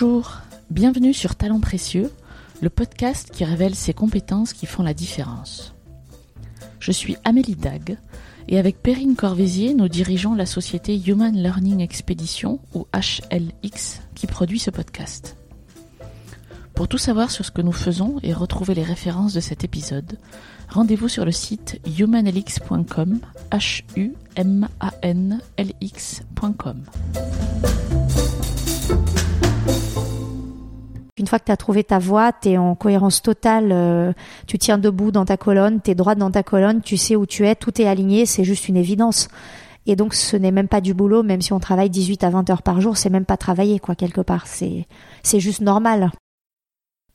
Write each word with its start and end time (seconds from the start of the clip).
Bonjour, 0.00 0.42
bienvenue 0.70 1.12
sur 1.12 1.34
Talents 1.34 1.58
Précieux, 1.58 2.12
le 2.60 2.70
podcast 2.70 3.32
qui 3.32 3.44
révèle 3.44 3.74
ces 3.74 3.92
compétences 3.92 4.52
qui 4.52 4.66
font 4.66 4.84
la 4.84 4.94
différence. 4.94 5.74
Je 6.78 6.92
suis 6.92 7.16
Amélie 7.24 7.56
Dag 7.56 7.98
et 8.46 8.60
avec 8.60 8.80
Perrine 8.80 9.16
Corvézier, 9.16 9.74
nous 9.74 9.88
dirigeons 9.88 10.36
la 10.36 10.46
société 10.46 10.96
Human 10.96 11.34
Learning 11.34 11.80
Expedition 11.80 12.60
ou 12.74 12.86
HLX 12.94 14.00
qui 14.14 14.28
produit 14.28 14.60
ce 14.60 14.70
podcast. 14.70 15.36
Pour 16.74 16.86
tout 16.86 16.96
savoir 16.96 17.32
sur 17.32 17.44
ce 17.44 17.50
que 17.50 17.62
nous 17.62 17.72
faisons 17.72 18.20
et 18.22 18.32
retrouver 18.32 18.76
les 18.76 18.84
références 18.84 19.34
de 19.34 19.40
cet 19.40 19.64
épisode, 19.64 20.16
rendez-vous 20.68 21.08
sur 21.08 21.24
le 21.24 21.32
site 21.32 21.80
humanlx.com, 21.98 23.18
h 23.50 23.82
u 23.96 24.12
m 24.36 24.68
a 24.78 24.92
n 25.02 25.40
l 25.56 25.72
x.com. 25.80 26.84
Une 31.18 31.26
fois 31.26 31.38
que 31.38 31.46
tu 31.46 31.52
as 31.52 31.56
trouvé 31.56 31.84
ta 31.84 31.98
voie, 31.98 32.32
tu 32.32 32.50
es 32.50 32.58
en 32.58 32.74
cohérence 32.74 33.22
totale, 33.22 33.70
euh, 33.72 34.12
tu 34.46 34.58
tiens 34.58 34.78
debout 34.78 35.10
dans 35.10 35.24
ta 35.24 35.36
colonne, 35.36 35.80
tu 35.82 35.90
es 35.90 35.94
droite 35.94 36.18
dans 36.18 36.30
ta 36.30 36.42
colonne, 36.42 36.80
tu 36.80 36.96
sais 36.96 37.16
où 37.16 37.26
tu 37.26 37.46
es, 37.46 37.54
tout 37.54 37.80
est 37.80 37.86
aligné, 37.86 38.26
c'est 38.26 38.44
juste 38.44 38.68
une 38.68 38.76
évidence. 38.76 39.28
Et 39.86 39.96
donc 39.96 40.14
ce 40.14 40.36
n'est 40.36 40.52
même 40.52 40.68
pas 40.68 40.80
du 40.80 40.94
boulot, 40.94 41.22
même 41.22 41.40
si 41.40 41.52
on 41.52 41.60
travaille 41.60 41.90
18 41.90 42.22
à 42.24 42.30
20 42.30 42.50
heures 42.50 42.62
par 42.62 42.80
jour, 42.80 42.96
c'est 42.96 43.10
même 43.10 43.24
pas 43.24 43.36
travailler 43.36 43.78
quoi 43.78 43.94
quelque 43.94 44.20
part, 44.20 44.46
c'est 44.46 44.86
c'est 45.22 45.40
juste 45.40 45.62
normal. 45.62 46.10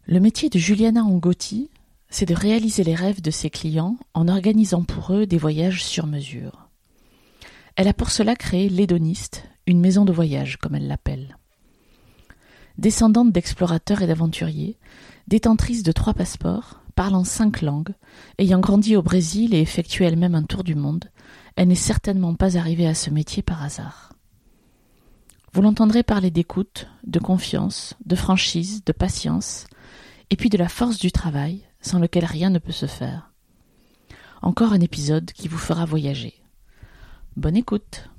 Le 0.06 0.20
métier 0.20 0.50
de 0.50 0.58
Juliana 0.60 1.04
Angotti, 1.04 1.70
c'est 2.10 2.28
de 2.28 2.36
réaliser 2.36 2.84
les 2.84 2.96
rêves 2.96 3.22
de 3.22 3.32
ses 3.32 3.50
clients 3.50 3.98
en 4.14 4.28
organisant 4.28 4.84
pour 4.84 5.14
eux 5.14 5.26
des 5.26 5.38
voyages 5.38 5.84
sur 5.84 6.08
mesure. 6.08 6.68
Elle 7.76 7.88
a 7.88 7.94
pour 7.94 8.12
cela 8.12 8.36
créé 8.36 8.70
l'Hédoniste, 8.70 9.44
une 9.66 9.80
maison 9.80 10.04
de 10.04 10.12
voyage 10.12 10.58
comme 10.58 10.76
elle 10.76 10.88
l'appelle. 10.88 11.38
Descendante 12.78 13.32
d'explorateurs 13.32 14.02
et 14.02 14.08
d'aventuriers, 14.08 14.78
détentrice 15.28 15.84
de 15.84 15.92
trois 15.92 16.14
passeports, 16.14 16.82
parlant 16.96 17.24
cinq 17.24 17.62
langues, 17.62 17.94
ayant 18.40 18.60
grandi 18.60 18.96
au 18.96 19.02
Brésil 19.02 19.54
et 19.54 19.62
effectué 19.62 20.06
elle-même 20.06 20.36
un 20.36 20.44
tour 20.44 20.64
du 20.64 20.76
monde, 20.76 21.10
elle 21.56 21.68
n'est 21.68 21.76
certainement 21.76 22.34
pas 22.36 22.58
arrivée 22.58 22.88
à 22.88 22.96
ce 22.96 23.10
métier 23.10 23.44
par 23.44 23.64
hasard. 23.64 24.14
Vous 25.54 25.62
l'entendrez 25.62 26.02
parler 26.02 26.32
d'écoute, 26.32 26.88
de 27.06 27.20
confiance, 27.20 27.94
de 28.06 28.16
franchise, 28.16 28.84
de 28.84 28.92
patience, 28.92 29.68
et 30.32 30.36
puis 30.36 30.50
de 30.50 30.58
la 30.58 30.68
force 30.68 30.98
du 30.98 31.12
travail, 31.12 31.62
sans 31.80 32.00
lequel 32.00 32.26
rien 32.26 32.50
ne 32.50 32.58
peut 32.58 32.72
se 32.72 32.88
faire. 32.88 33.32
Encore 34.42 34.74
un 34.74 34.82
épisode 34.82 35.32
qui 35.32 35.48
vous 35.48 35.60
fera 35.60 35.86
voyager. 35.86 36.34
Bonne 37.36 37.56
écoute. 37.56 38.10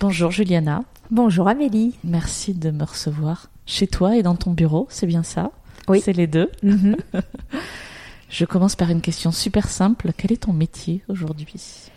Bonjour 0.00 0.30
Juliana. 0.30 0.82
Bonjour 1.10 1.46
Amélie. 1.46 1.94
Merci 2.04 2.54
de 2.54 2.70
me 2.70 2.84
recevoir 2.84 3.50
chez 3.66 3.86
toi 3.86 4.16
et 4.16 4.22
dans 4.22 4.34
ton 4.34 4.52
bureau, 4.52 4.86
c'est 4.88 5.06
bien 5.06 5.22
ça? 5.22 5.50
Oui. 5.88 6.00
C'est 6.02 6.14
les 6.14 6.26
deux. 6.26 6.50
Mhm. 6.62 6.96
Je 8.30 8.46
commence 8.46 8.76
par 8.76 8.88
une 8.88 9.02
question 9.02 9.30
super 9.30 9.68
simple. 9.68 10.12
Quel 10.16 10.32
est 10.32 10.44
ton 10.44 10.54
métier 10.54 11.02
aujourd'hui? 11.08 11.90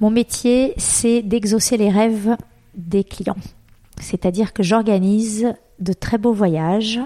Mon 0.00 0.10
métier, 0.10 0.74
c'est 0.76 1.22
d'exaucer 1.22 1.76
les 1.76 1.88
rêves 1.88 2.36
des 2.74 3.04
clients. 3.04 3.36
C'est-à-dire 4.00 4.52
que 4.52 4.64
j'organise 4.64 5.54
de 5.78 5.92
très 5.92 6.18
beaux 6.18 6.32
voyages 6.32 6.98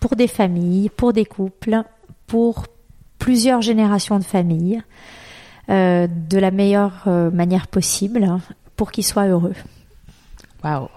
pour 0.00 0.16
des 0.16 0.28
familles, 0.28 0.90
pour 0.90 1.14
des 1.14 1.24
couples, 1.24 1.82
pour 2.26 2.66
plusieurs 3.18 3.62
générations 3.62 4.18
de 4.18 4.24
familles, 4.24 4.82
euh, 5.70 6.08
de 6.28 6.36
la 6.36 6.50
meilleure 6.50 7.04
euh, 7.06 7.30
manière 7.30 7.68
possible 7.68 8.38
pour 8.76 8.92
qu'ils 8.92 9.04
soient 9.04 9.26
heureux. 9.26 9.54
Waouh 10.62 10.88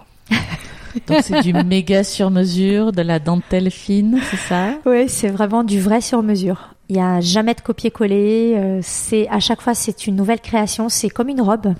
Donc 1.07 1.19
c'est 1.23 1.41
du 1.41 1.53
méga 1.65 2.03
sur 2.03 2.31
mesure, 2.31 2.91
de 2.91 3.01
la 3.01 3.19
dentelle 3.19 3.71
fine, 3.71 4.19
c'est 4.29 4.37
ça? 4.37 4.73
Oui, 4.85 5.07
c'est 5.07 5.29
vraiment 5.29 5.63
du 5.63 5.79
vrai 5.79 6.01
sur 6.01 6.23
mesure. 6.23 6.75
Il 6.89 6.95
n'y 6.95 7.01
a 7.01 7.21
jamais 7.21 7.53
de 7.53 7.61
copier-coller. 7.61 8.55
euh, 8.57 8.79
c'est 8.81 9.27
à 9.29 9.39
chaque 9.39 9.61
fois 9.61 9.75
c'est 9.75 10.07
une 10.07 10.15
nouvelle 10.15 10.41
création. 10.41 10.89
C'est 10.89 11.09
comme 11.09 11.29
une 11.29 11.41
robe. 11.41 11.73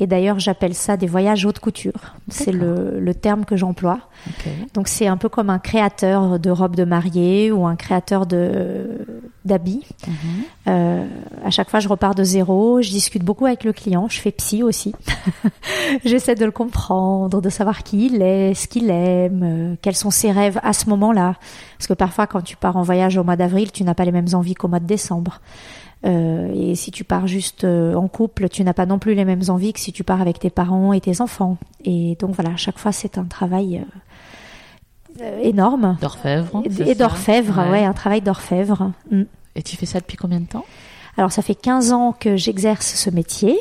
Et 0.00 0.06
d'ailleurs, 0.06 0.38
j'appelle 0.38 0.74
ça 0.74 0.96
des 0.96 1.06
voyages 1.06 1.44
haute 1.44 1.58
couture. 1.58 2.16
C'est 2.28 2.52
le, 2.52 2.98
le 2.98 3.14
terme 3.14 3.44
que 3.44 3.56
j'emploie. 3.56 4.00
Donc 4.72 4.88
c'est 4.88 5.06
un 5.06 5.18
peu 5.18 5.28
comme 5.28 5.50
un 5.50 5.58
créateur 5.58 6.38
de 6.38 6.50
robes 6.50 6.74
de 6.74 6.84
mariée 6.84 7.52
ou 7.52 7.66
un 7.66 7.76
créateur 7.76 8.26
d'habits. 9.44 9.84
Euh, 10.68 11.06
à 11.44 11.50
chaque 11.50 11.68
fois, 11.68 11.80
je 11.80 11.88
repars 11.88 12.14
de 12.14 12.24
zéro. 12.24 12.80
Je 12.80 12.88
discute 12.90 13.22
beaucoup 13.24 13.44
avec 13.44 13.62
le 13.62 13.74
client. 13.74 14.08
Je 14.08 14.20
fais 14.20 14.32
psy 14.32 14.62
aussi. 14.62 14.94
J'essaie 16.04 16.34
de 16.34 16.46
le 16.46 16.50
comprendre, 16.50 17.42
de 17.42 17.50
savoir 17.50 17.82
qui 17.82 18.06
il 18.06 18.22
est, 18.22 18.54
ce 18.54 18.68
qu'il 18.68 18.88
aime, 18.90 19.42
euh, 19.44 19.74
quels 19.82 19.96
sont 19.96 20.10
ses 20.10 20.32
rêves 20.32 20.58
à 20.62 20.72
ce 20.72 20.88
moment-là. 20.88 21.34
Parce 21.76 21.86
que 21.86 21.94
parfois, 21.94 22.26
quand 22.26 22.40
tu 22.40 22.56
pars 22.56 22.76
en 22.76 22.82
voyage 22.82 23.18
au 23.18 23.24
mois 23.24 23.36
d'avril, 23.36 23.70
tu 23.70 23.84
n'as 23.84 23.94
pas 23.94 24.04
les 24.04 24.12
mêmes 24.12 24.32
envies 24.32 24.54
qu'au 24.54 24.68
mois 24.68 24.80
de 24.80 24.86
décembre. 24.86 25.40
Euh, 26.06 26.52
et 26.54 26.74
si 26.74 26.90
tu 26.90 27.04
pars 27.04 27.26
juste 27.26 27.64
euh, 27.64 27.94
en 27.94 28.08
couple, 28.08 28.48
tu 28.48 28.64
n'as 28.64 28.72
pas 28.72 28.86
non 28.86 28.98
plus 28.98 29.14
les 29.14 29.24
mêmes 29.24 29.42
envies 29.48 29.72
que 29.72 29.80
si 29.80 29.92
tu 29.92 30.02
pars 30.02 30.20
avec 30.20 30.38
tes 30.38 30.50
parents 30.50 30.92
et 30.92 31.00
tes 31.00 31.20
enfants. 31.20 31.58
Et 31.84 32.16
donc 32.18 32.34
voilà, 32.34 32.50
à 32.50 32.56
chaque 32.56 32.78
fois, 32.78 32.92
c'est 32.92 33.18
un 33.18 33.24
travail 33.24 33.84
euh, 35.20 35.40
énorme. 35.42 35.98
D'orfèvre. 36.00 36.62
Et 36.64 36.70
ça 36.70 36.94
d'orfèvre, 36.94 37.70
ouais. 37.70 37.84
un 37.84 37.92
travail 37.92 38.22
d'orfèvre. 38.22 38.92
Mm. 39.10 39.22
Et 39.56 39.62
tu 39.62 39.76
fais 39.76 39.86
ça 39.86 40.00
depuis 40.00 40.16
combien 40.16 40.40
de 40.40 40.46
temps? 40.46 40.64
Alors 41.16 41.32
ça 41.32 41.42
fait 41.42 41.54
15 41.54 41.92
ans 41.92 42.14
que 42.18 42.36
j'exerce 42.36 42.94
ce 42.94 43.10
métier, 43.10 43.58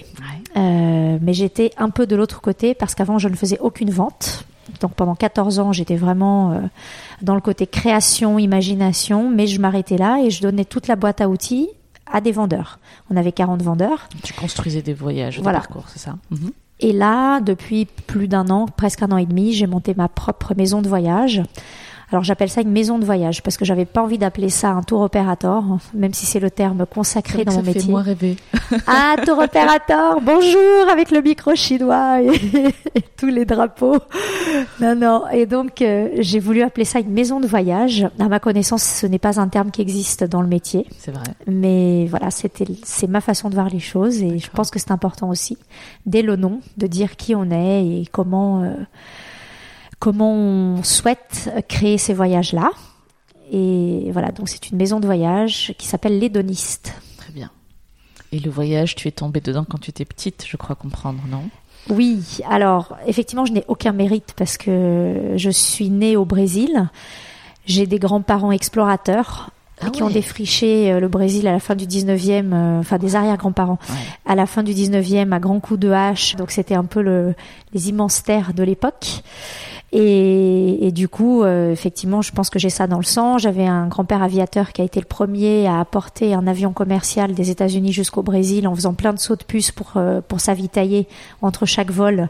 euh, 0.56 1.18
mais 1.20 1.34
j'étais 1.34 1.72
un 1.78 1.90
peu 1.90 2.06
de 2.06 2.16
l'autre 2.16 2.42
côté 2.42 2.74
parce 2.74 2.96
qu'avant 2.96 3.18
je 3.18 3.28
ne 3.28 3.36
faisais 3.36 3.60
aucune 3.60 3.90
vente. 3.90 4.46
Donc 4.82 4.94
pendant 4.94 5.16
14 5.16 5.60
ans 5.60 5.74
j'étais 5.74 5.96
vraiment 5.96 6.52
euh, 6.52 6.60
dans 7.22 7.34
le 7.36 7.42
côté 7.42 7.66
création, 7.66 8.38
imagination, 8.38 9.30
mais 9.30 9.48
je 9.48 9.60
m'arrêtais 9.60 9.98
là 9.98 10.20
et 10.24 10.30
je 10.30 10.42
donnais 10.42 10.64
toute 10.64 10.88
la 10.88 10.96
boîte 10.96 11.22
à 11.22 11.28
outils 11.28 11.70
à 12.12 12.22
des 12.22 12.32
vendeurs. 12.32 12.80
On 13.10 13.18
avait 13.18 13.32
40 13.32 13.62
vendeurs. 13.62 14.10
Tu 14.24 14.34
construisais 14.34 14.82
des 14.82 14.94
voyages, 14.94 15.40
Voilà. 15.42 15.60
des 15.60 15.66
parcours, 15.68 15.86
c'est 15.88 16.00
ça 16.00 16.16
Mhm. 16.32 16.52
Et 16.82 16.94
là, 16.94 17.42
depuis 17.42 17.86
plus 17.86 18.28
d'un 18.30 18.50
an, 18.50 18.66
presque 18.66 19.04
un 19.04 19.12
an 19.12 19.18
et 19.18 19.26
demi, 19.26 19.52
j'ai 19.54 19.68
monté 19.68 19.94
ma 19.96 20.08
propre 20.08 20.54
maison 20.56 20.82
de 20.82 20.88
voyage. 20.88 21.42
Alors 22.12 22.24
j'appelle 22.24 22.50
ça 22.50 22.62
une 22.62 22.72
maison 22.72 22.98
de 22.98 23.06
voyage 23.06 23.44
parce 23.44 23.56
que 23.56 23.66
j'avais 23.66 23.86
pas 23.86 24.02
envie 24.02 24.18
d'appeler 24.18 24.50
ça 24.50 24.70
un 24.70 24.82
tour 24.82 25.02
opérateur, 25.02 25.64
même 25.94 26.14
si 26.14 26.26
c'est 26.26 26.40
le 26.40 26.50
terme 26.50 26.86
consacré 26.88 27.46
dans 27.46 27.52
ça 27.52 27.58
mon 27.60 27.64
fait 27.66 27.74
métier. 27.76 27.92
moins 27.92 28.02
rêver. 28.02 28.36
Ah, 28.88 29.16
tour 29.26 29.40
opérateur, 29.40 30.22
bonjour, 30.22 30.90
avec 30.92 31.10
le 31.10 31.22
micro 31.22 31.56
chinois 31.56 32.22
et, 32.22 32.28
et 32.96 33.02
tous 33.18 33.28
les 33.28 33.44
drapeaux. 33.44 33.98
Non, 34.80 34.96
non. 34.96 35.24
Et 35.32 35.48
donc, 35.48 35.82
euh, 35.82 36.10
j'ai 36.20 36.40
voulu 36.40 36.62
appeler 36.62 36.86
ça 36.86 37.00
une 37.00 37.10
maison 37.12 37.40
de 37.40 37.48
voyage. 37.48 38.08
À 38.20 38.28
ma 38.28 38.40
connaissance, 38.40 38.84
ce 38.84 39.08
n'est 39.08 39.18
pas 39.18 39.40
un 39.40 39.48
terme 39.48 39.72
qui 39.72 39.82
existe 39.82 40.24
dans 40.24 40.42
le 40.42 40.48
métier. 40.48 40.86
C'est 41.00 41.10
vrai. 41.12 41.24
Mais 41.48 42.06
voilà, 42.06 42.30
c'était, 42.30 42.68
c'est 42.84 43.08
ma 43.08 43.22
façon 43.22 43.50
de 43.50 43.56
voir 43.56 43.70
les 43.70 43.80
choses 43.80 44.22
et 44.22 44.38
je 44.38 44.50
pense 44.52 44.70
que 44.70 44.78
c'est 44.78 44.92
important 44.92 45.30
aussi, 45.30 45.58
dès 46.06 46.22
le 46.22 46.36
nom, 46.36 46.62
de 46.78 46.86
dire 46.86 47.16
qui 47.16 47.34
on 47.34 47.50
est 47.50 47.84
et 47.86 48.08
comment, 48.12 48.62
euh, 48.64 48.74
comment 50.00 50.34
on 50.34 50.84
souhaite 50.84 51.50
créer 51.68 51.98
ces 51.98 52.14
voyages-là. 52.14 52.72
Et 53.52 54.10
voilà, 54.12 54.32
donc 54.32 54.48
c'est 54.50 54.70
une 54.70 54.78
maison 54.78 55.00
de 55.00 55.06
voyage 55.06 55.74
qui 55.78 55.88
s'appelle 55.88 56.20
l'Hédoniste. 56.20 56.94
Très 57.18 57.32
bien. 57.34 57.50
Et 58.32 58.40
le 58.40 58.52
voyage, 58.52 58.96
tu 58.96 59.08
es 59.08 59.12
tombée 59.12 59.42
dedans 59.42 59.66
quand 59.68 59.80
tu 59.80 59.90
étais 59.90 60.06
petite, 60.06 60.46
je 60.48 60.56
crois 60.56 60.76
comprendre, 60.76 61.20
non? 61.30 61.44
Oui, 61.90 62.40
alors 62.48 62.96
effectivement, 63.08 63.46
je 63.46 63.54
n'ai 63.54 63.64
aucun 63.68 63.92
mérite 63.92 64.34
parce 64.38 64.58
que 64.58 65.34
je 65.36 65.50
suis 65.50 65.90
née 65.90 66.16
au 66.16 66.26
Brésil. 66.26 66.90
J'ai 67.66 67.88
des 67.88 67.98
grands-parents 67.98 68.52
explorateurs 68.52 69.50
Ah 69.82 69.90
qui 69.90 70.04
ont 70.04 70.10
défriché 70.10 70.92
euh, 70.92 71.00
le 71.00 71.08
Brésil 71.08 71.48
à 71.48 71.52
la 71.54 71.60
fin 71.60 71.76
du 71.76 71.86
19e, 71.88 72.54
euh, 72.54 72.80
enfin 72.80 72.98
des 73.00 73.16
arrière-grands-parents, 73.16 73.80
Ouais. 73.90 73.96
à 74.26 74.36
la 74.36 74.46
fin 74.46 74.62
du 74.62 74.74
19e 74.74 75.32
à 75.32 75.40
grands 75.40 75.60
coups 75.60 75.80
de 75.80 75.90
hache. 75.90 76.36
Donc 76.36 76.52
c'était 76.52 76.76
un 76.76 76.86
peu 76.86 77.02
le, 77.02 77.34
les 77.74 77.90
immenses 77.90 78.22
terres 78.24 78.54
de 78.54 78.62
l'époque. 78.64 79.24
Et, 79.92 80.88
et 80.88 80.92
du 80.92 81.08
coup, 81.08 81.42
euh, 81.42 81.72
effectivement, 81.72 82.22
je 82.22 82.32
pense 82.32 82.50
que 82.52 82.60
j'ai 82.60 82.70
ça 82.70 82.86
dans 82.86 82.98
le 82.98 83.04
sang. 83.04 83.38
J'avais 83.40 83.66
un 83.66 83.88
grand-père 83.88 84.22
aviateur 84.22 84.72
qui 84.72 84.82
a 84.82 84.84
été 84.84 85.00
le 85.00 85.08
premier 85.08 85.66
à 85.68 85.80
apporter 85.80 86.34
un 86.36 86.46
avion 86.46 86.74
commercial 86.74 87.34
des 87.34 87.50
États-Unis 87.50 87.92
jusqu'au 87.92 88.22
Brésil 88.22 88.68
en 88.68 88.76
faisant 88.76 88.94
plein 88.94 89.14
de 89.14 89.20
sauts 89.20 89.36
de 89.36 89.44
puce 89.44 89.72
pour 89.72 89.94
euh, 89.96 90.22
pour 90.28 90.42
s'avitailler 90.42 91.08
entre 91.42 91.66
chaque 91.66 91.90
vol. 91.92 92.30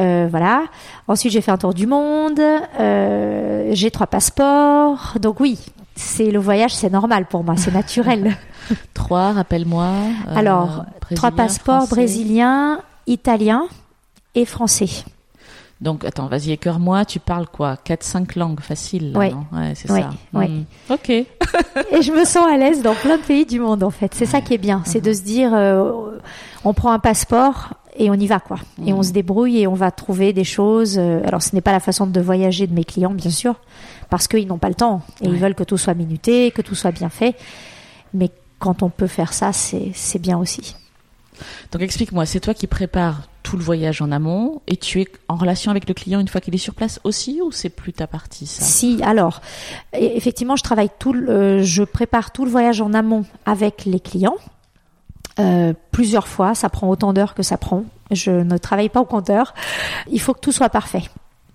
Euh, 0.00 0.26
voilà. 0.30 0.64
Ensuite, 1.08 1.32
j'ai 1.32 1.40
fait 1.40 1.50
un 1.50 1.58
tour 1.58 1.72
du 1.74 1.86
monde. 1.86 2.40
Euh, 2.80 3.70
j'ai 3.72 3.90
trois 3.90 4.06
passeports. 4.06 5.14
Donc 5.20 5.40
oui, 5.40 5.58
c'est 5.94 6.30
le 6.30 6.38
voyage, 6.38 6.74
c'est 6.74 6.90
normal 6.90 7.26
pour 7.26 7.42
moi, 7.44 7.54
c'est 7.56 7.72
naturel. 7.72 8.36
Trois, 8.94 9.32
rappelle-moi. 9.32 9.84
euh, 10.28 10.36
Alors, 10.36 10.84
trois 11.14 11.30
passeports 11.32 11.78
français. 11.86 11.94
brésiliens, 11.94 12.80
italiens 13.06 13.64
et 14.34 14.44
français. 14.44 14.88
Donc, 15.82 16.04
attends, 16.04 16.28
vas-y, 16.28 16.52
écœure-moi, 16.52 17.04
tu 17.04 17.18
parles 17.18 17.46
quoi? 17.48 17.76
4-5 17.84 18.36
langues 18.38 18.60
faciles, 18.60 19.12
Ouais. 19.16 19.32
Ouais, 19.52 19.72
c'est 19.74 19.88
ça. 19.88 20.10
ouais. 20.32 20.48
Hmm. 20.48 20.64
Ok. 20.90 21.08
Et 21.10 21.26
je 22.02 22.12
me 22.12 22.24
sens 22.24 22.46
à 22.46 22.56
l'aise 22.56 22.82
dans 22.82 22.94
plein 22.94 23.16
de 23.18 23.22
pays 23.22 23.44
du 23.44 23.58
monde, 23.58 23.82
en 23.82 23.90
fait. 23.90 24.14
C'est 24.14 24.24
ça 24.26 24.40
qui 24.40 24.54
est 24.54 24.58
bien, 24.58 24.82
c'est 24.86 25.00
de 25.00 25.12
se 25.12 25.22
dire, 25.22 25.50
euh, 25.52 25.90
on 26.64 26.72
prend 26.72 26.92
un 26.92 27.00
passeport 27.00 27.74
et 27.96 28.08
on 28.10 28.14
y 28.14 28.26
va 28.28 28.38
quoi. 28.40 28.58
Et 28.86 28.92
on 28.92 28.98
Mhm. 28.98 29.02
se 29.02 29.12
débrouille 29.12 29.58
et 29.58 29.66
on 29.66 29.74
va 29.74 29.90
trouver 29.90 30.32
des 30.32 30.44
choses. 30.44 30.96
euh, 30.98 31.20
Alors 31.26 31.42
ce 31.42 31.52
n'est 31.54 31.60
pas 31.60 31.72
la 31.72 31.80
façon 31.80 32.06
de 32.06 32.20
voyager 32.20 32.66
de 32.68 32.72
mes 32.74 32.84
clients 32.84 33.12
bien 33.12 33.30
sûr, 33.30 33.56
parce 34.08 34.28
qu'ils 34.28 34.46
n'ont 34.46 34.58
pas 34.58 34.68
le 34.68 34.74
temps 34.76 35.02
et 35.20 35.26
Ouais. 35.26 35.32
ils 35.34 35.38
veulent 35.40 35.54
que 35.56 35.64
tout 35.64 35.76
soit 35.78 35.94
minuté, 35.94 36.52
que 36.52 36.62
tout 36.62 36.74
soit 36.76 36.92
bien 36.92 37.08
fait. 37.10 37.34
Mais 38.14 38.30
quand 38.60 38.82
on 38.84 38.88
peut 38.88 39.08
faire 39.08 39.32
ça, 39.32 39.52
c'est 39.52 40.18
bien 40.20 40.38
aussi. 40.38 40.76
Donc 41.72 41.82
explique-moi, 41.82 42.26
c'est 42.26 42.40
toi 42.40 42.54
qui 42.54 42.66
prépares 42.66 43.22
tout 43.42 43.56
le 43.56 43.62
voyage 43.64 44.00
en 44.02 44.12
amont 44.12 44.62
et 44.68 44.76
tu 44.76 45.00
es 45.00 45.08
en 45.28 45.34
relation 45.36 45.70
avec 45.70 45.88
le 45.88 45.94
client 45.94 46.20
une 46.20 46.28
fois 46.28 46.40
qu'il 46.40 46.54
est 46.54 46.58
sur 46.58 46.74
place 46.74 47.00
aussi 47.04 47.40
ou 47.42 47.50
c'est 47.50 47.70
plus 47.70 47.92
ta 47.92 48.06
partie 48.06 48.46
ça? 48.46 48.62
Si, 48.64 49.00
alors, 49.02 49.40
effectivement, 49.92 50.56
je 50.56 50.62
travaille 50.62 50.90
tout, 50.98 51.12
le- 51.12 51.28
euh, 51.28 51.62
je 51.62 51.82
prépare 51.82 52.30
tout 52.30 52.44
le 52.44 52.50
voyage 52.50 52.80
en 52.80 52.94
amont 52.94 53.24
avec 53.46 53.84
les 53.84 54.00
clients. 54.00 54.36
Euh, 55.38 55.72
plusieurs 55.90 56.28
fois, 56.28 56.54
ça 56.54 56.68
prend 56.68 56.88
autant 56.88 57.12
d'heures 57.12 57.34
que 57.34 57.42
ça 57.42 57.56
prend. 57.56 57.84
Je 58.10 58.30
ne 58.30 58.58
travaille 58.58 58.90
pas 58.90 59.00
au 59.00 59.06
compteur. 59.06 59.54
Il 60.10 60.20
faut 60.20 60.34
que 60.34 60.40
tout 60.40 60.52
soit 60.52 60.68
parfait. 60.68 61.04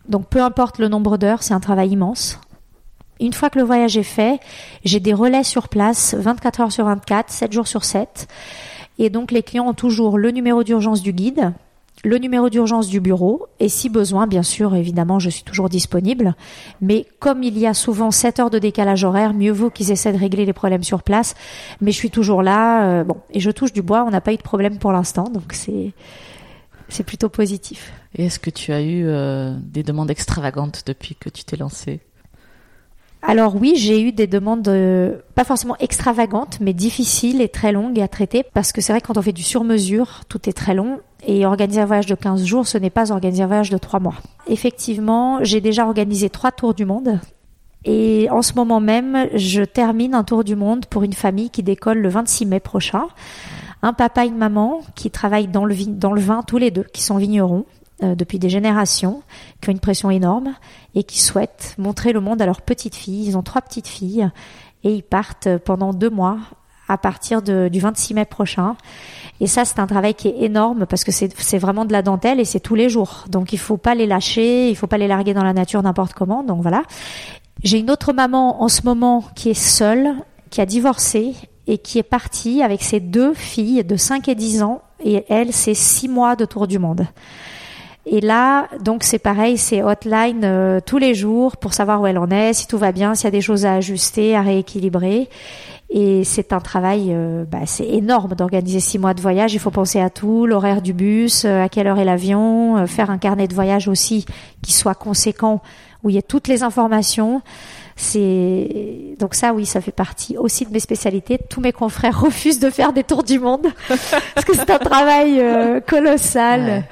Donc, 0.10 0.28
peu 0.30 0.42
importe 0.42 0.80
le 0.80 0.88
nombre 0.88 1.18
d'heures, 1.18 1.44
c'est 1.44 1.54
un 1.54 1.60
travail 1.60 1.90
immense. 1.92 2.40
Une 3.20 3.34
fois 3.34 3.50
que 3.50 3.58
le 3.60 3.66
voyage 3.66 3.98
est 3.98 4.04
fait, 4.04 4.40
j'ai 4.84 5.00
des 5.00 5.14
relais 5.14 5.44
sur 5.44 5.70
place, 5.70 6.14
24 6.16 6.62
heures 6.62 6.72
sur 6.72 6.86
24, 6.86 7.32
7 7.32 7.52
jours 7.52 7.68
sur 7.68 7.84
7. 7.84 8.28
Et 9.00 9.10
donc, 9.10 9.32
les 9.32 9.44
clients 9.44 9.68
ont 9.68 9.74
toujours 9.74 10.18
le 10.18 10.32
numéro 10.32 10.64
d'urgence 10.64 11.02
du 11.02 11.14
guide, 11.14 11.54
le 12.04 12.18
numéro 12.18 12.50
d'urgence 12.50 12.88
du 12.88 13.00
bureau, 13.00 13.48
et 13.60 13.70
si 13.70 13.90
besoin, 13.90 14.28
bien 14.28 14.44
sûr, 14.44 14.76
évidemment, 14.76 15.20
je 15.20 15.30
suis 15.30 15.44
toujours 15.44 15.70
disponible. 15.70 16.36
Mais 16.82 17.06
comme 17.20 17.44
il 17.44 17.58
y 17.58 17.66
a 17.66 17.74
souvent 17.74 18.12
7 18.12 18.40
heures 18.40 18.50
de 18.50 18.60
décalage 18.60 19.04
horaire, 19.04 19.34
mieux 19.34 19.52
vaut 19.52 19.70
qu'ils 19.70 19.92
essaient 19.92 20.14
de 20.14 20.18
régler 20.18 20.46
les 20.46 20.54
problèmes 20.54 20.84
sur 20.84 21.04
place. 21.04 21.36
Mais 21.82 21.92
je 21.92 21.98
suis 21.98 22.12
toujours 22.12 22.44
là, 22.44 22.86
euh, 22.86 23.04
bon, 23.04 23.18
et 23.32 23.40
je 23.40 23.52
touche 23.52 23.74
du 23.74 23.82
bois, 23.82 24.04
on 24.06 24.12
n'a 24.12 24.22
pas 24.22 24.34
eu 24.34 24.38
de 24.38 24.44
problème 24.44 24.78
pour 24.78 24.92
l'instant, 24.92 25.26
donc 25.26 25.54
c'est 25.54 25.94
c'est 26.90 27.04
plutôt 27.04 27.30
positif. 27.30 27.92
Et 28.16 28.26
est-ce 28.26 28.40
que 28.40 28.50
tu 28.50 28.72
as 28.72 28.82
eu 28.82 29.04
euh, 29.06 29.56
des 29.62 29.84
demandes 29.84 30.10
extravagantes 30.10 30.84
depuis 30.86 31.16
que 31.16 31.30
tu 31.30 31.44
t'es 31.44 31.58
lancée? 31.58 32.00
Alors 33.30 33.58
oui, 33.58 33.74
j'ai 33.76 34.02
eu 34.02 34.14
des 34.14 34.26
demandes 34.26 34.66
euh, 34.70 35.18
pas 35.36 35.44
forcément 35.44 35.76
extravagantes, 35.82 36.60
mais 36.62 36.74
difficiles 36.74 37.42
et 37.42 37.50
très 37.50 37.74
longues 37.74 38.00
à 38.00 38.08
traiter 38.08 38.42
parce 38.54 38.72
que 38.72 38.80
c'est 38.80 38.94
vrai 38.94 39.02
que 39.02 39.08
quand 39.08 39.18
on 39.18 39.22
fait 39.22 39.34
du 39.34 39.44
sur-mesure, 39.44 40.22
tout 40.30 40.48
est 40.48 40.54
très 40.54 40.74
long 40.74 41.02
et 41.26 41.46
organiser 41.46 41.82
un 41.82 41.86
voyage 41.86 42.06
de 42.06 42.16
15 42.16 42.46
jours, 42.46 42.66
ce 42.66 42.78
n'est 42.78 42.90
pas 42.90 43.12
organiser 43.12 43.44
un 43.44 43.48
voyage 43.48 43.70
de 43.70 43.78
3 43.78 44.00
mois. 44.00 44.16
Effectivement, 44.48 45.44
j'ai 45.44 45.60
déjà 45.60 45.86
organisé 45.86 46.30
trois 46.30 46.54
tours 46.54 46.74
du 46.74 46.86
monde 46.86 47.20
et 47.84 48.30
en 48.32 48.42
ce 48.42 48.54
moment 48.54 48.80
même, 48.80 49.28
je 49.34 49.62
termine 49.62 50.16
un 50.16 50.24
tour 50.24 50.46
du 50.46 50.56
monde 50.56 50.86
pour 50.86 51.04
une 51.04 51.12
famille 51.12 51.50
qui 51.50 51.64
décolle 51.64 51.98
le 51.98 52.08
26 52.08 52.46
mai 52.46 52.62
prochain. 52.62 53.08
Un 53.82 53.92
papa 53.92 54.24
et 54.24 54.30
une 54.30 54.38
maman 54.38 54.80
qui 54.96 55.12
travaillent 55.12 55.50
dans 55.50 55.66
le 55.66 56.22
vin 56.22 56.44
tous 56.44 56.58
les 56.58 56.72
deux, 56.72 56.86
qui 56.94 57.04
sont 57.04 57.18
vignerons 57.18 57.66
euh, 58.04 58.16
depuis 58.16 58.40
des 58.40 58.50
générations, 58.50 59.24
qui 59.62 59.70
ont 59.70 59.72
une 59.72 59.80
pression 59.80 60.10
énorme 60.12 60.54
et 60.96 61.04
qui 61.04 61.20
souhaitent 61.20 61.76
montrer 61.78 62.14
le 62.14 62.20
monde 62.20 62.42
à 62.42 62.46
leurs 62.46 62.62
petites 62.62 62.96
filles. 62.96 63.28
Ils 63.28 63.38
ont 63.38 63.44
trois 63.44 63.62
petites 63.62 63.88
filles 63.88 64.30
et 64.84 64.94
ils 64.94 65.04
partent 65.04 65.58
pendant 65.58 65.94
deux 65.94 66.10
mois 66.10 66.38
à 66.88 66.98
partir 66.98 67.42
du 67.42 67.80
26 67.80 68.14
mai 68.14 68.26
prochain. 68.26 68.76
Et 69.40 69.48
ça, 69.48 69.66
c'est 69.66 69.80
un 69.80 69.88
travail 69.88 70.14
qui 70.14 70.30
est 70.30 70.44
énorme 70.44 70.86
parce 70.86 71.04
que 71.04 71.12
c'est 71.12 71.34
c'est 71.40 71.58
vraiment 71.58 71.86
de 71.86 71.92
la 71.92 72.02
dentelle 72.02 72.40
et 72.40 72.46
c'est 72.46 72.60
tous 72.60 72.76
les 72.76 72.90
jours. 72.90 73.26
Donc 73.30 73.52
il 73.52 73.60
faut 73.60 73.78
pas 73.78 73.96
les 73.96 74.06
lâcher, 74.06 74.70
il 74.70 74.76
faut 74.76 74.88
pas 74.88 74.98
les 74.98 75.08
larguer 75.08 75.34
dans 75.34 75.44
la 75.44 75.54
nature 75.54 75.82
n'importe 75.84 76.14
comment. 76.14 76.44
Donc 76.44 76.62
voilà. 76.62 76.84
J'ai 77.64 77.80
une 77.80 77.92
autre 77.92 78.14
maman 78.14 78.62
en 78.62 78.68
ce 78.68 78.84
moment 78.84 79.24
qui 79.36 79.50
est 79.50 79.60
seule, 79.60 80.14
qui 80.50 80.62
a 80.62 80.66
divorcé 80.66 81.34
et 81.66 81.78
qui 81.78 81.98
est 81.98 82.04
partie 82.04 82.62
avec 82.62 82.82
ses 82.82 83.00
deux 83.00 83.34
filles 83.34 83.84
de 83.84 83.96
5 83.96 84.28
et 84.30 84.36
10 84.36 84.64
ans 84.64 84.82
et 85.04 85.26
elle, 85.30 85.54
c'est 85.54 85.74
6 85.74 86.08
mois 86.08 86.36
de 86.36 86.46
tour 86.46 86.68
du 86.68 86.80
monde. 86.80 87.06
Et 88.10 88.22
là, 88.22 88.68
donc 88.80 89.04
c'est 89.04 89.20
pareil, 89.20 89.58
c'est 89.58 89.84
hotline 89.84 90.42
euh, 90.44 90.80
tous 90.86 90.98
les 90.98 91.14
jours 91.14 91.58
pour 91.58 91.74
savoir 91.74 92.02
où 92.02 92.08
elle 92.08 92.18
en 92.18 92.30
est, 92.30 92.54
si 92.54 92.66
tout 92.66 92.78
va 92.78 92.92
bien, 92.94 93.16
s'il 93.16 93.26
y 93.26 93.28
a 93.28 93.32
des 93.32 93.42
choses 93.42 93.66
à 93.66 93.74
ajuster, 93.74 94.36
à 94.36 94.42
rééquilibrer. 94.42 95.30
Et 95.90 96.26
c'est 96.26 96.52
un 96.52 96.60
travail, 96.60 97.08
euh, 97.12 97.46
bah, 97.46 97.66
c'est 97.66 97.88
énorme 97.88 98.36
d'organiser 98.36 98.82
six 98.82 99.00
mois 99.00 99.14
de 99.14 99.22
voyage. 99.22 99.54
Il 99.54 99.60
faut 99.60 99.72
penser 99.72 100.02
à 100.02 100.10
tout, 100.10 100.46
l'horaire 100.46 100.82
du 100.82 100.92
bus, 100.92 101.46
euh, 101.46 101.64
à 101.64 101.70
quelle 101.70 101.88
heure 101.88 101.98
est 101.98 102.06
l'avion, 102.06 102.78
euh, 102.78 102.88
faire 102.88 103.10
un 103.10 103.18
carnet 103.18 103.48
de 103.48 103.54
voyage 103.54 103.88
aussi 103.88 104.26
qui 104.62 104.74
soit 104.74 104.96
conséquent, 104.96 105.62
où 106.04 106.10
il 106.10 106.16
y 106.16 106.18
ait 106.18 106.24
toutes 106.24 106.50
les 106.50 106.64
informations. 106.64 107.42
C'est 107.96 109.16
donc 109.18 109.34
ça, 109.34 109.54
oui, 109.54 109.66
ça 109.66 109.80
fait 109.80 109.94
partie 109.94 110.38
aussi 110.38 110.66
de 110.66 110.72
mes 110.72 110.82
spécialités. 110.82 111.40
Tous 111.50 111.62
mes 111.62 111.72
confrères 111.72 112.20
refusent 112.22 112.60
de 112.60 112.70
faire 112.70 112.92
des 112.92 113.04
tours 113.04 113.24
du 113.24 113.40
monde 113.40 113.68
parce 113.88 114.46
que 114.46 114.56
c'est 114.56 114.70
un 114.70 114.80
travail 114.80 115.40
euh, 115.40 115.80
colossal. 115.80 116.84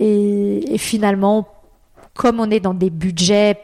Et, 0.00 0.74
et 0.74 0.78
finalement, 0.78 1.46
comme 2.14 2.40
on 2.40 2.50
est 2.50 2.60
dans 2.60 2.74
des 2.74 2.90
budgets 2.90 3.56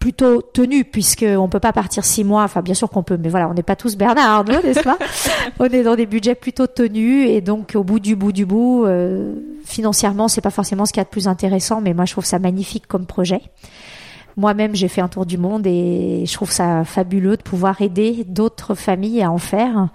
plutôt 0.00 0.40
tenus, 0.40 0.84
puisque 0.90 1.26
on 1.28 1.48
peut 1.48 1.60
pas 1.60 1.74
partir 1.74 2.04
six 2.04 2.24
mois. 2.24 2.42
Enfin, 2.42 2.62
bien 2.62 2.74
sûr 2.74 2.90
qu'on 2.90 3.02
peut, 3.04 3.18
mais 3.18 3.28
voilà, 3.28 3.48
on 3.48 3.54
n'est 3.54 3.62
pas 3.62 3.76
tous 3.76 3.96
Bernard 3.96 4.30
Arnault, 4.30 4.62
n'est-ce 4.64 4.82
pas 4.82 4.98
On 5.60 5.66
est 5.66 5.82
dans 5.82 5.94
des 5.94 6.06
budgets 6.06 6.34
plutôt 6.34 6.66
tenus, 6.66 7.28
et 7.28 7.42
donc 7.42 7.72
au 7.76 7.84
bout 7.84 8.00
du 8.00 8.16
bout 8.16 8.32
du 8.32 8.46
bout, 8.46 8.86
euh, 8.86 9.34
financièrement, 9.64 10.26
c'est 10.26 10.40
pas 10.40 10.50
forcément 10.50 10.86
ce 10.86 10.92
qu'il 10.92 11.00
y 11.00 11.02
a 11.02 11.04
de 11.04 11.10
plus 11.10 11.28
intéressant, 11.28 11.82
mais 11.82 11.92
moi, 11.92 12.06
je 12.06 12.12
trouve 12.12 12.24
ça 12.24 12.38
magnifique 12.38 12.86
comme 12.86 13.04
projet. 13.04 13.42
Moi-même, 14.38 14.74
j'ai 14.74 14.88
fait 14.88 15.02
un 15.02 15.08
tour 15.08 15.26
du 15.26 15.36
monde 15.36 15.66
et 15.66 16.24
je 16.26 16.32
trouve 16.32 16.50
ça 16.50 16.84
fabuleux 16.84 17.36
de 17.36 17.42
pouvoir 17.42 17.82
aider 17.82 18.24
d'autres 18.26 18.74
familles 18.74 19.22
à 19.22 19.30
en 19.30 19.38
faire 19.38 19.88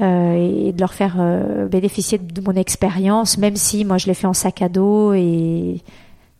et 0.00 0.72
de 0.72 0.80
leur 0.80 0.92
faire 0.92 1.16
euh, 1.18 1.66
bénéficier 1.68 2.18
de 2.18 2.40
mon 2.40 2.52
expérience, 2.52 3.38
même 3.38 3.56
si 3.56 3.84
moi 3.84 3.98
je 3.98 4.06
l'ai 4.06 4.14
fait 4.14 4.26
en 4.26 4.34
sac 4.34 4.62
à 4.62 4.68
dos 4.68 5.12
et 5.14 5.80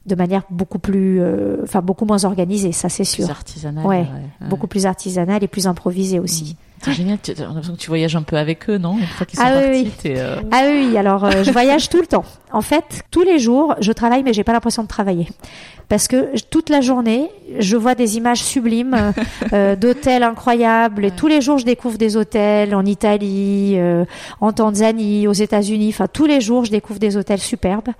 de 0.07 0.15
manière 0.15 0.43
beaucoup 0.51 0.79
plus, 0.79 1.21
euh, 1.21 1.57
enfin 1.63 1.83
beaucoup 1.83 2.05
moins 2.05 2.25
organisée, 2.25 2.73
ça 2.73 2.89
c'est 2.89 3.03
Plus 3.03 3.25
sûr, 3.25 3.31
artisanale. 3.31 3.85
Ouais, 3.85 4.01
ouais. 4.01 4.49
beaucoup 4.49 4.67
plus 4.67 4.87
artisanale 4.87 5.43
et 5.43 5.49
plus 5.49 5.67
improvisée 5.67 6.21
aussi. 6.21 6.57
C'est 6.83 6.93
génial, 6.93 7.19
tu 7.23 7.33
as 7.33 7.35
l'impression 7.35 7.73
que 7.75 7.79
tu 7.79 7.89
voyages 7.89 8.15
un 8.17 8.23
peu 8.23 8.37
avec 8.37 8.69
eux, 8.71 8.79
non? 8.79 8.97
Une 8.99 9.07
fois 9.07 9.27
qu'ils 9.27 9.39
sont 9.39 9.45
Ah 9.47 9.53
partis, 9.53 9.91
oui. 10.05 10.13
euh, 10.17 10.37
Ah 10.53 10.63
oui, 10.71 10.97
alors 10.97 11.25
euh, 11.25 11.43
je 11.43 11.51
voyage 11.51 11.89
tout 11.89 12.01
le 12.01 12.07
temps. 12.07 12.25
En 12.53 12.61
fait, 12.61 13.03
tous 13.11 13.23
les 13.23 13.39
jours, 13.39 13.75
je 13.81 13.93
travaille, 13.93 14.23
mais 14.23 14.33
j'ai 14.33 14.45
pas 14.45 14.53
l'impression 14.53 14.83
de 14.83 14.89
travailler. 14.89 15.29
Parce 15.89 16.09
que 16.09 16.37
toute 16.51 16.69
la 16.69 16.81
journée, 16.81 17.31
je 17.61 17.77
vois 17.77 17.95
des 17.95 18.17
images 18.17 18.43
sublimes 18.43 18.95
euh, 18.95 19.13
euh, 19.53 19.77
d'hôtels 19.77 20.25
incroyables. 20.25 21.05
Et 21.05 21.11
tous 21.13 21.29
les 21.29 21.41
jours, 21.41 21.59
je 21.59 21.65
découvre 21.65 21.97
des 21.97 22.17
hôtels 22.17 22.75
en 22.75 22.85
Italie, 22.85 23.75
euh, 23.77 24.05
en 24.41 24.53
Tanzanie, 24.53 25.29
aux 25.29 25.33
États-Unis. 25.33 25.91
Enfin, 25.91 26.09
tous 26.13 26.27
les 26.27 26.41
jours, 26.41 26.65
je 26.65 26.73
découvre 26.73 26.99
des 26.99 27.17
hôtels 27.17 27.39
superbes. 27.39 27.91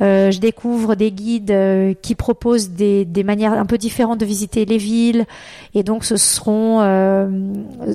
Euh, 0.00 0.30
je 0.30 0.38
découvre 0.40 0.94
des 0.94 1.12
guides 1.12 1.50
euh, 1.50 1.92
qui 2.00 2.14
proposent 2.14 2.70
des, 2.70 3.04
des 3.04 3.22
manières 3.24 3.52
un 3.52 3.66
peu 3.66 3.76
différentes 3.76 4.18
de 4.18 4.24
visiter 4.26 4.64
les 4.64 4.78
villes. 4.78 5.26
Et 5.74 5.82
donc, 5.82 6.04
ce 6.06 6.16
seront 6.16 6.80
euh, 6.80 7.28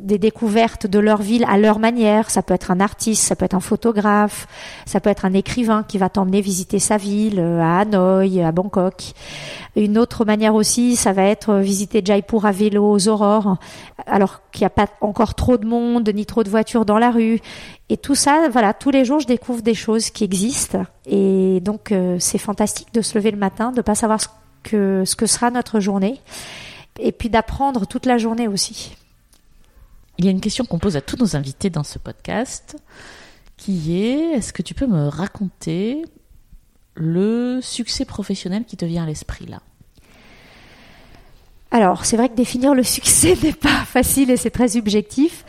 des 0.04 0.20
découvertes 0.22 0.88
de 0.88 1.00
leur 1.00 1.22
ville 1.22 1.46
à 1.50 1.58
leur 1.58 1.80
manière. 1.80 2.30
Ça 2.30 2.42
peut 2.42 2.54
être 2.54 2.72
un 2.72 2.80
artiste, 2.80 3.24
ça 3.24 3.36
peut 3.36 3.44
être 3.44 3.54
un 3.54 3.60
photographe, 3.60 4.48
ça 4.86 5.02
peut 5.02 5.10
être 5.10 5.26
un 5.26 5.34
écrivain 5.34 5.84
qui 5.84 5.98
va 5.98 6.08
t'emmener 6.08 6.40
visiter 6.40 6.80
sa 6.80 6.96
ville 6.96 7.40
euh, 7.40 7.60
à 7.62 7.80
Hanoï, 7.80 8.42
à 8.42 8.54
Bangkok. 8.54 9.12
Une 9.76 9.98
autre 9.98 10.24
manière 10.24 10.56
aussi, 10.56 10.96
ça 10.96 11.12
va 11.12 11.24
être 11.24 11.50
euh, 11.50 11.60
visiter 11.60 12.02
Jaipur 12.06 12.46
à 12.46 12.52
vélo 12.52 12.90
aux 12.90 13.08
aurores, 13.10 13.58
alors 14.06 14.42
qu'il 14.52 14.62
n'y 14.62 14.68
a 14.68 14.70
pas 14.70 14.88
encore 15.02 15.36
trop 15.36 15.58
de 15.58 15.66
monde 15.66 16.10
ni 16.14 16.26
trop 16.26 16.44
de 16.44 16.50
voitures 16.50 16.86
dans 16.86 17.00
la 17.00 17.12
rue. 17.12 17.42
Et 17.90 17.98
tout 17.98 18.16
ça, 18.16 18.48
voilà, 18.50 18.74
tous 18.74 18.92
les 18.92 19.04
jours, 19.04 19.20
je 19.20 19.28
découvre 19.28 19.62
des 19.62 19.74
choses 19.74 20.12
qui 20.12 20.24
existent. 20.24 20.86
Et 21.06 21.60
donc, 21.62 21.92
euh, 21.92 22.16
c'est 22.20 22.38
fantastique 22.38 22.94
de 22.94 23.02
se 23.02 23.18
lever 23.18 23.32
le 23.32 23.38
matin, 23.38 23.72
de 23.72 23.82
pas 23.82 23.96
savoir 23.96 24.22
ce 24.22 25.16
que 25.16 25.26
sera 25.26 25.52
notre 25.52 25.80
journée. 25.80 26.22
Et 27.00 27.12
puis 27.12 27.30
d'apprendre 27.30 27.88
toute 27.88 28.06
la 28.06 28.18
journée 28.18 28.48
aussi. 28.48 28.96
Il 30.18 30.26
y 30.26 30.28
a 30.28 30.32
une 30.32 30.42
question 30.42 30.66
qu'on 30.66 30.80
pose 30.80 30.98
à 30.98 31.02
tous 31.02 31.18
nos 31.18 31.36
invités 31.36 31.70
dans 31.70 31.84
ce 31.84 31.98
podcast, 32.00 32.78
qui 33.58 33.98
est 33.98 34.34
est-ce 34.34 34.54
que 34.54 34.62
tu 34.62 34.74
peux 34.74 34.88
me 34.88 35.08
raconter 35.08 36.04
le 36.96 37.60
succès 37.62 38.06
professionnel 38.06 38.66
qui 38.66 38.78
te 38.78 38.86
vient 38.86 39.04
à 39.04 39.08
l'esprit 39.08 39.46
là? 39.46 39.62
Alors, 41.74 42.04
c'est 42.04 42.18
vrai 42.18 42.28
que 42.28 42.36
définir 42.36 42.76
le 42.76 42.84
succès 42.84 43.38
n'est 43.44 43.54
pas 43.54 43.86
facile 43.86 44.30
et 44.30 44.38
c'est 44.38 44.50
très 44.50 44.70
subjectif. 44.70 45.46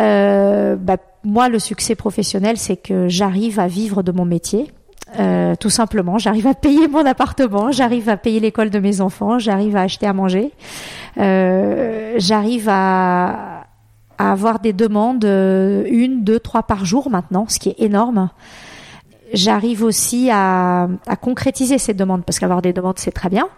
Euh, 0.00 0.76
bah, 0.76 0.96
moi, 1.22 1.48
le 1.48 1.58
succès 1.58 1.94
professionnel, 1.94 2.56
c'est 2.56 2.76
que 2.76 3.08
j'arrive 3.08 3.60
à 3.60 3.68
vivre 3.68 4.02
de 4.02 4.10
mon 4.10 4.24
métier. 4.24 4.72
Euh, 5.18 5.56
tout 5.56 5.70
simplement, 5.70 6.18
j'arrive 6.18 6.46
à 6.46 6.54
payer 6.54 6.86
mon 6.86 7.04
appartement, 7.04 7.72
j'arrive 7.72 8.08
à 8.08 8.16
payer 8.16 8.38
l'école 8.38 8.70
de 8.70 8.78
mes 8.78 9.00
enfants, 9.00 9.38
j'arrive 9.38 9.76
à 9.76 9.82
acheter 9.82 10.06
à 10.06 10.12
manger, 10.12 10.52
euh, 11.18 12.14
j'arrive 12.18 12.68
à, 12.68 13.59
à 14.20 14.32
avoir 14.32 14.60
des 14.60 14.74
demandes 14.74 15.24
euh, 15.24 15.82
une, 15.88 16.24
deux, 16.24 16.38
trois 16.38 16.62
par 16.62 16.84
jour 16.84 17.08
maintenant, 17.08 17.46
ce 17.48 17.58
qui 17.58 17.70
est 17.70 17.80
énorme. 17.80 18.28
J'arrive 19.32 19.82
aussi 19.82 20.28
à, 20.30 20.88
à 21.06 21.16
concrétiser 21.16 21.78
ces 21.78 21.94
demandes 21.94 22.22
parce 22.26 22.38
qu'avoir 22.38 22.60
des 22.60 22.74
demandes 22.74 22.98
c'est 22.98 23.12
très 23.12 23.30
bien. 23.30 23.48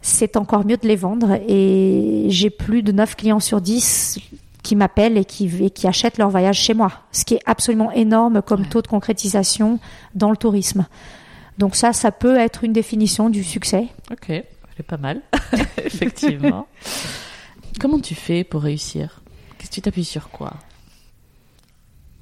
C'est 0.00 0.36
encore 0.36 0.64
mieux 0.64 0.76
de 0.76 0.86
les 0.86 0.94
vendre 0.94 1.40
et 1.48 2.26
j'ai 2.28 2.48
plus 2.48 2.84
de 2.84 2.92
9 2.92 3.16
clients 3.16 3.40
sur 3.40 3.60
10 3.60 4.20
qui 4.62 4.76
m'appellent 4.76 5.16
et 5.16 5.24
qui, 5.24 5.50
et 5.64 5.70
qui 5.70 5.88
achètent 5.88 6.18
leur 6.18 6.30
voyage 6.30 6.60
chez 6.60 6.74
moi, 6.74 6.92
ce 7.10 7.24
qui 7.24 7.34
est 7.34 7.42
absolument 7.44 7.90
énorme 7.90 8.40
comme 8.40 8.66
taux 8.66 8.82
de 8.82 8.86
concrétisation 8.86 9.80
dans 10.14 10.30
le 10.30 10.36
tourisme. 10.36 10.86
Donc 11.58 11.74
ça, 11.74 11.92
ça 11.92 12.12
peut 12.12 12.36
être 12.36 12.62
une 12.62 12.72
définition 12.72 13.30
du 13.30 13.42
succès. 13.42 13.88
Ok, 14.12 14.30
c'est 14.76 14.86
pas 14.86 14.96
mal, 14.96 15.22
effectivement. 15.84 16.68
Comment 17.80 17.98
tu 17.98 18.14
fais 18.14 18.44
pour 18.44 18.62
réussir? 18.62 19.22
Tu 19.70 19.80
t'appuies 19.80 20.04
sur 20.04 20.30
quoi 20.30 20.54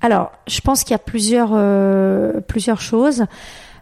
Alors, 0.01 0.33
je 0.47 0.61
pense 0.61 0.83
qu'il 0.83 0.93
y 0.93 0.95
a 0.95 0.99
plusieurs, 0.99 1.51
euh, 1.53 2.41
choses. 2.79 3.25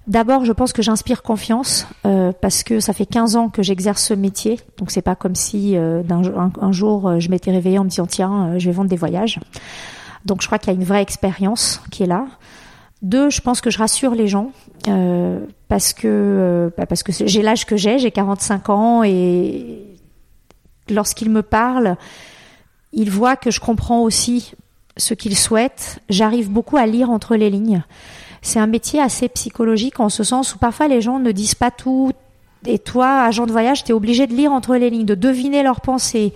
D'abord, 0.06 0.44
je 0.44 0.52
pense 0.52 0.72
que 0.72 0.82
j'inspire 0.82 1.22
confiance 1.22 1.86
euh, 2.04 2.32
parce 2.38 2.62
que 2.62 2.78
ça 2.78 2.92
fait 2.92 3.06
15 3.06 3.36
ans 3.36 3.48
que 3.48 3.62
j'exerce 3.62 4.02
ce 4.02 4.14
métier. 4.14 4.60
Donc 4.76 4.90
c'est 4.90 5.02
pas 5.02 5.14
comme 5.14 5.34
si 5.34 5.76
euh, 5.76 6.02
un, 6.60 6.72
jour 6.72 7.18
je 7.20 7.30
m'étais 7.30 7.50
réveillée 7.50 7.78
en 7.78 7.84
me 7.84 7.88
disant 7.88 8.06
tiens, 8.06 8.58
je 8.58 8.66
vais 8.66 8.72
vendre 8.72 8.90
des 8.90 8.96
voyages. 8.96 9.40
Donc 10.26 10.42
je 10.42 10.46
crois 10.46 10.58
qu'il 10.58 10.72
y 10.72 10.76
a 10.76 10.78
une 10.78 10.84
vraie 10.84 11.00
expérience 11.00 11.80
qui 11.90 12.02
est 12.02 12.06
là. 12.06 12.26
Deux, 13.00 13.30
je 13.30 13.40
pense 13.40 13.62
que 13.62 13.70
je 13.70 13.78
rassure 13.78 14.14
les 14.14 14.28
gens 14.28 14.50
parce 15.68 15.94
que 15.94 16.70
bah 16.76 16.84
parce 16.84 17.02
que 17.02 17.12
j'ai 17.12 17.40
l'âge 17.40 17.64
que 17.64 17.76
j'ai, 17.78 17.98
j'ai 17.98 18.10
45 18.10 18.68
ans 18.68 19.02
et 19.04 19.94
lorsqu'ils 20.90 21.30
me 21.30 21.42
parlent, 21.42 21.96
ils 22.94 23.10
voient 23.10 23.36
que 23.36 23.50
je 23.50 23.60
comprends 23.60 24.02
aussi 24.02 24.54
ce 24.96 25.14
qu'ils 25.14 25.36
souhaitent. 25.36 26.00
J'arrive 26.08 26.50
beaucoup 26.50 26.76
à 26.76 26.86
lire 26.86 27.10
entre 27.10 27.36
les 27.36 27.50
lignes 27.50 27.82
c'est 28.44 28.60
un 28.60 28.66
métier 28.66 29.00
assez 29.00 29.28
psychologique 29.28 29.98
en 30.00 30.10
ce 30.10 30.22
sens 30.22 30.54
où 30.54 30.58
parfois 30.58 30.86
les 30.86 31.00
gens 31.00 31.18
ne 31.18 31.32
disent 31.32 31.54
pas 31.54 31.70
tout. 31.70 32.12
Et 32.66 32.78
toi, 32.78 33.22
agent 33.22 33.46
de 33.46 33.52
voyage, 33.52 33.84
tu 33.84 33.90
es 33.90 33.94
obligé 33.94 34.26
de 34.26 34.34
lire 34.34 34.52
entre 34.52 34.76
les 34.76 34.90
lignes, 34.90 35.06
de 35.06 35.14
deviner 35.14 35.62
leurs 35.62 35.80
pensées, 35.80 36.32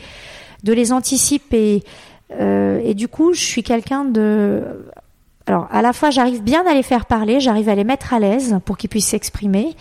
de 0.64 0.72
les 0.72 0.92
anticiper. 0.92 1.84
Euh, 2.32 2.80
et 2.82 2.94
du 2.94 3.08
coup, 3.08 3.34
je 3.34 3.40
suis 3.40 3.62
quelqu'un 3.62 4.06
de... 4.06 4.62
Alors, 5.46 5.68
à 5.70 5.82
la 5.82 5.92
fois, 5.92 6.10
j'arrive 6.10 6.42
bien 6.42 6.66
à 6.66 6.74
les 6.74 6.82
faire 6.82 7.06
parler, 7.06 7.40
j'arrive 7.40 7.68
à 7.68 7.74
les 7.74 7.84
mettre 7.84 8.12
à 8.12 8.18
l'aise 8.18 8.58
pour 8.64 8.78
qu'ils 8.78 8.90
puissent 8.90 9.08
s'exprimer. 9.08 9.76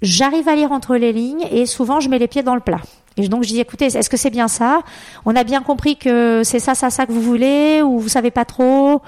J'arrive 0.00 0.48
à 0.48 0.56
lire 0.56 0.72
entre 0.72 0.96
les 0.96 1.12
lignes 1.12 1.46
et 1.50 1.66
souvent, 1.66 2.00
je 2.00 2.08
mets 2.08 2.18
les 2.18 2.28
pieds 2.28 2.42
dans 2.42 2.54
le 2.54 2.60
plat. 2.60 2.80
Et 3.16 3.28
donc, 3.28 3.42
je 3.42 3.48
dis, 3.48 3.60
écoutez, 3.60 3.86
est-ce 3.86 4.08
que 4.08 4.16
c'est 4.16 4.30
bien 4.30 4.48
ça? 4.48 4.82
On 5.24 5.36
a 5.36 5.44
bien 5.44 5.62
compris 5.62 5.96
que 5.96 6.42
c'est 6.44 6.60
ça, 6.60 6.74
ça, 6.74 6.90
ça 6.90 7.06
que 7.06 7.12
vous 7.12 7.20
voulez 7.20 7.82
ou 7.82 7.98
vous 7.98 8.08
savez 8.08 8.30
pas 8.30 8.44
trop 8.44 9.02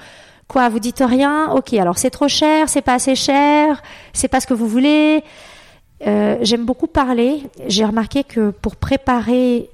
Quoi, 0.47 0.69
vous 0.69 0.79
dites 0.79 1.01
rien? 1.03 1.51
Ok, 1.51 1.73
alors 1.73 1.97
c'est 1.97 2.09
trop 2.09 2.27
cher, 2.27 2.69
c'est 2.69 2.81
pas 2.81 2.95
assez 2.95 3.15
cher, 3.15 3.81
c'est 4.11 4.27
pas 4.27 4.39
ce 4.39 4.45
que 4.45 4.53
vous 4.53 4.67
voulez. 4.67 5.23
Euh, 6.05 6.37
J'aime 6.41 6.65
beaucoup 6.65 6.87
parler. 6.87 7.43
J'ai 7.67 7.85
remarqué 7.85 8.23
que 8.23 8.51
pour 8.51 8.75
préparer 8.75 9.69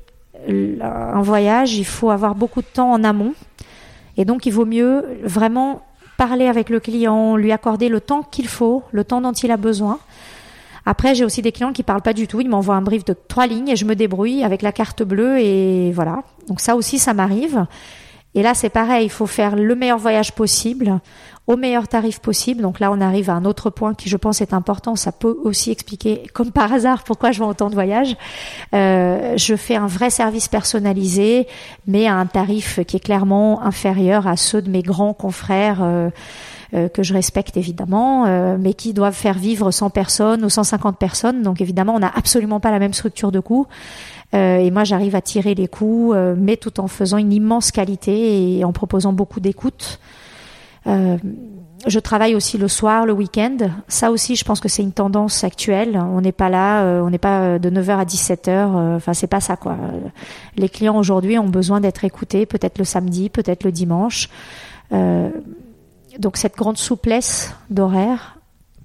un 0.47 1.21
voyage, 1.21 1.75
il 1.75 1.85
faut 1.85 2.11
avoir 2.11 2.35
beaucoup 2.35 2.61
de 2.61 2.67
temps 2.67 2.91
en 2.91 3.03
amont. 3.03 3.33
Et 4.15 4.25
donc, 4.25 4.45
il 4.45 4.51
vaut 4.51 4.65
mieux 4.65 5.05
vraiment 5.23 5.81
parler 6.17 6.47
avec 6.47 6.69
le 6.69 6.79
client, 6.79 7.35
lui 7.35 7.51
accorder 7.51 7.89
le 7.89 7.99
temps 7.99 8.23
qu'il 8.23 8.47
faut, 8.47 8.83
le 8.91 9.03
temps 9.03 9.21
dont 9.21 9.31
il 9.31 9.51
a 9.51 9.57
besoin. 9.57 9.99
Après, 10.89 11.13
j'ai 11.13 11.23
aussi 11.23 11.43
des 11.43 11.51
clients 11.51 11.71
qui 11.71 11.83
parlent 11.83 12.01
pas 12.01 12.13
du 12.13 12.25
tout. 12.25 12.41
Ils 12.41 12.49
m'envoient 12.49 12.73
un 12.73 12.81
brief 12.81 13.05
de 13.05 13.15
trois 13.27 13.45
lignes 13.45 13.69
et 13.69 13.75
je 13.75 13.85
me 13.85 13.93
débrouille 13.93 14.43
avec 14.43 14.63
la 14.63 14.71
carte 14.71 15.03
bleue 15.03 15.37
et 15.37 15.91
voilà. 15.91 16.23
Donc 16.47 16.61
ça 16.61 16.75
aussi, 16.75 16.97
ça 16.97 17.13
m'arrive. 17.13 17.67
Et 18.33 18.41
là, 18.41 18.55
c'est 18.55 18.71
pareil, 18.71 19.05
il 19.05 19.11
faut 19.11 19.27
faire 19.27 19.55
le 19.55 19.75
meilleur 19.75 19.99
voyage 19.99 20.31
possible, 20.33 20.99
au 21.45 21.57
meilleur 21.57 21.87
tarif 21.87 22.17
possible. 22.17 22.63
Donc 22.63 22.79
là, 22.79 22.91
on 22.91 23.01
arrive 23.01 23.29
à 23.29 23.33
un 23.33 23.45
autre 23.45 23.69
point 23.69 23.93
qui, 23.93 24.09
je 24.09 24.17
pense, 24.17 24.41
est 24.41 24.51
important. 24.51 24.95
Ça 24.95 25.11
peut 25.11 25.37
aussi 25.43 25.69
expliquer, 25.69 26.23
comme 26.33 26.51
par 26.51 26.73
hasard, 26.73 27.03
pourquoi 27.03 27.31
je 27.31 27.39
vends 27.39 27.49
autant 27.49 27.69
de 27.69 27.75
voyages. 27.75 28.17
Euh, 28.73 29.37
je 29.37 29.55
fais 29.55 29.75
un 29.75 29.85
vrai 29.85 30.09
service 30.09 30.47
personnalisé, 30.47 31.47
mais 31.85 32.07
à 32.07 32.15
un 32.15 32.25
tarif 32.25 32.79
qui 32.87 32.97
est 32.97 32.99
clairement 32.99 33.61
inférieur 33.61 34.25
à 34.25 34.37
ceux 34.37 34.63
de 34.63 34.71
mes 34.71 34.81
grands 34.81 35.13
confrères. 35.13 35.83
Euh, 35.83 36.09
que 36.71 37.03
je 37.03 37.13
respecte 37.13 37.57
évidemment, 37.57 38.25
euh, 38.25 38.57
mais 38.59 38.73
qui 38.73 38.93
doivent 38.93 39.15
faire 39.15 39.37
vivre 39.37 39.71
100 39.71 39.89
personnes 39.89 40.45
ou 40.45 40.49
150 40.49 40.97
personnes. 40.97 41.41
Donc 41.41 41.61
évidemment, 41.61 41.95
on 41.95 41.99
n'a 41.99 42.11
absolument 42.15 42.59
pas 42.59 42.71
la 42.71 42.79
même 42.79 42.93
structure 42.93 43.31
de 43.31 43.39
coûts. 43.39 43.67
Euh, 44.33 44.57
et 44.57 44.71
moi, 44.71 44.83
j'arrive 44.83 45.15
à 45.15 45.21
tirer 45.21 45.55
les 45.55 45.67
coups, 45.67 46.13
euh, 46.15 46.35
mais 46.37 46.57
tout 46.57 46.79
en 46.79 46.87
faisant 46.87 47.17
une 47.17 47.33
immense 47.33 47.71
qualité 47.71 48.57
et 48.57 48.63
en 48.63 48.71
proposant 48.71 49.13
beaucoup 49.13 49.39
d'écoute. 49.39 49.99
Euh, 50.87 51.17
je 51.87 51.99
travaille 51.99 52.35
aussi 52.35 52.57
le 52.57 52.67
soir, 52.67 53.05
le 53.05 53.13
week-end. 53.13 53.57
Ça 53.87 54.11
aussi, 54.11 54.35
je 54.35 54.43
pense 54.43 54.59
que 54.59 54.67
c'est 54.67 54.83
une 54.83 54.91
tendance 54.91 55.43
actuelle. 55.43 55.97
On 55.97 56.21
n'est 56.21 56.33
pas 56.33 56.49
là, 56.49 56.83
on 57.01 57.09
n'est 57.09 57.17
pas 57.17 57.57
de 57.57 57.69
9h 57.69 57.97
à 57.97 58.03
17h. 58.03 58.95
Enfin, 58.97 59.13
c'est 59.13 59.27
pas 59.27 59.39
ça, 59.39 59.55
quoi. 59.55 59.77
Les 60.57 60.67
clients 60.67 60.97
aujourd'hui 60.97 61.39
ont 61.39 61.47
besoin 61.47 61.79
d'être 61.79 62.03
écoutés, 62.03 62.45
peut-être 62.45 62.79
le 62.79 62.83
samedi, 62.83 63.29
peut-être 63.29 63.63
le 63.63 63.71
dimanche. 63.71 64.27
Donc, 66.19 66.35
cette 66.35 66.55
grande 66.55 66.77
souplesse 66.77 67.53
d'horaire, 67.69 68.38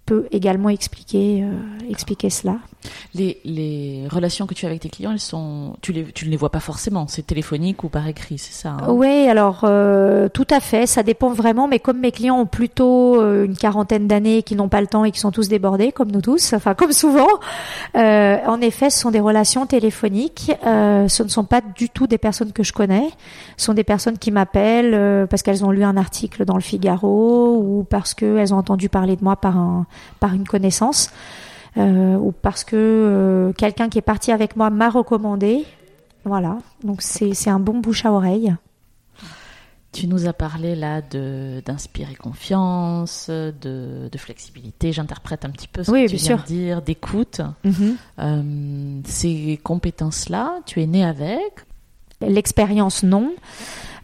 peut 0.06 0.26
également 0.32 0.68
expliquer, 0.68 1.42
euh, 1.42 1.90
expliquer 1.90 2.28
cela. 2.28 2.58
Les, 3.14 3.40
les, 3.44 4.06
relations 4.10 4.46
que 4.46 4.52
tu 4.52 4.66
as 4.66 4.68
avec 4.68 4.82
tes 4.82 4.90
clients, 4.90 5.12
elles 5.12 5.20
sont, 5.20 5.76
tu, 5.80 5.92
les, 5.92 6.04
tu 6.04 6.26
ne 6.26 6.30
les 6.30 6.36
vois 6.36 6.50
pas 6.50 6.60
forcément, 6.60 7.06
c'est 7.08 7.26
téléphonique 7.26 7.84
ou 7.84 7.88
par 7.88 8.06
écrit, 8.06 8.36
c'est 8.36 8.52
ça 8.52 8.70
hein? 8.70 8.86
Oui, 8.90 9.26
alors 9.28 9.60
euh, 9.64 10.28
tout 10.28 10.46
à 10.50 10.60
fait, 10.60 10.86
ça 10.86 11.02
dépend 11.02 11.30
vraiment, 11.30 11.68
mais 11.68 11.78
comme 11.78 12.00
mes 12.00 12.12
clients 12.12 12.38
ont 12.38 12.46
plutôt 12.46 13.20
euh, 13.20 13.44
une 13.44 13.56
quarantaine 13.56 14.06
d'années, 14.06 14.42
qui 14.42 14.56
n'ont 14.56 14.68
pas 14.68 14.82
le 14.82 14.86
temps 14.86 15.04
et 15.04 15.10
qui 15.10 15.20
sont 15.20 15.30
tous 15.30 15.48
débordés, 15.48 15.92
comme 15.92 16.10
nous 16.10 16.20
tous, 16.20 16.52
enfin 16.54 16.74
comme 16.74 16.92
souvent, 16.92 17.28
euh, 17.96 18.36
en 18.46 18.60
effet, 18.60 18.90
ce 18.90 19.00
sont 19.00 19.10
des 19.10 19.20
relations 19.20 19.64
téléphoniques, 19.64 20.52
ce 20.64 21.22
ne 21.22 21.28
sont 21.28 21.44
pas 21.44 21.62
du 21.62 21.88
tout 21.88 22.06
des 22.06 22.18
personnes 22.18 22.52
que 22.52 22.62
je 22.62 22.72
connais, 22.72 23.08
ce 23.56 23.66
sont 23.66 23.74
des 23.74 23.84
personnes 23.84 24.18
qui 24.18 24.30
m'appellent 24.30 25.26
parce 25.28 25.42
qu'elles 25.42 25.64
ont 25.64 25.70
lu 25.70 25.84
un 25.84 25.96
article 25.96 26.44
dans 26.44 26.56
le 26.56 26.60
Figaro 26.60 27.56
ou 27.56 27.86
parce 27.88 28.12
qu'elles 28.12 28.52
ont 28.52 28.58
entendu 28.58 28.88
parler 28.88 29.16
de 29.16 29.24
moi 29.24 29.36
par 29.36 29.56
un 29.56 29.86
par 30.20 30.34
une 30.34 30.46
connaissance 30.46 31.10
euh, 31.76 32.16
ou 32.16 32.32
parce 32.32 32.64
que 32.64 32.76
euh, 32.76 33.52
quelqu'un 33.52 33.88
qui 33.88 33.98
est 33.98 34.02
parti 34.02 34.32
avec 34.32 34.56
moi 34.56 34.70
m'a 34.70 34.90
recommandé. 34.90 35.64
Voilà, 36.24 36.58
donc 36.82 37.02
c'est 37.02 37.50
un 37.50 37.60
bon 37.60 37.78
bouche 37.80 38.06
à 38.06 38.12
oreille. 38.12 38.54
Tu 39.92 40.08
nous 40.08 40.26
as 40.26 40.32
parlé 40.32 40.74
là 40.74 41.02
de 41.02 41.62
d'inspirer 41.64 42.16
confiance, 42.16 43.28
de, 43.30 44.08
de 44.10 44.18
flexibilité. 44.18 44.92
J'interprète 44.92 45.44
un 45.44 45.50
petit 45.50 45.68
peu 45.68 45.84
ce 45.84 45.90
oui, 45.92 46.06
que 46.06 46.10
tu 46.10 46.16
viens 46.16 46.36
de 46.36 46.42
dire, 46.42 46.82
d'écoute. 46.82 47.40
Mm 47.62 47.70
-hmm. 47.70 47.94
euh, 48.18 49.00
ces 49.04 49.60
compétences-là, 49.62 50.60
tu 50.66 50.82
es 50.82 50.86
né 50.86 51.04
avec? 51.04 51.52
L'expérience, 52.20 53.02
non. 53.06 53.32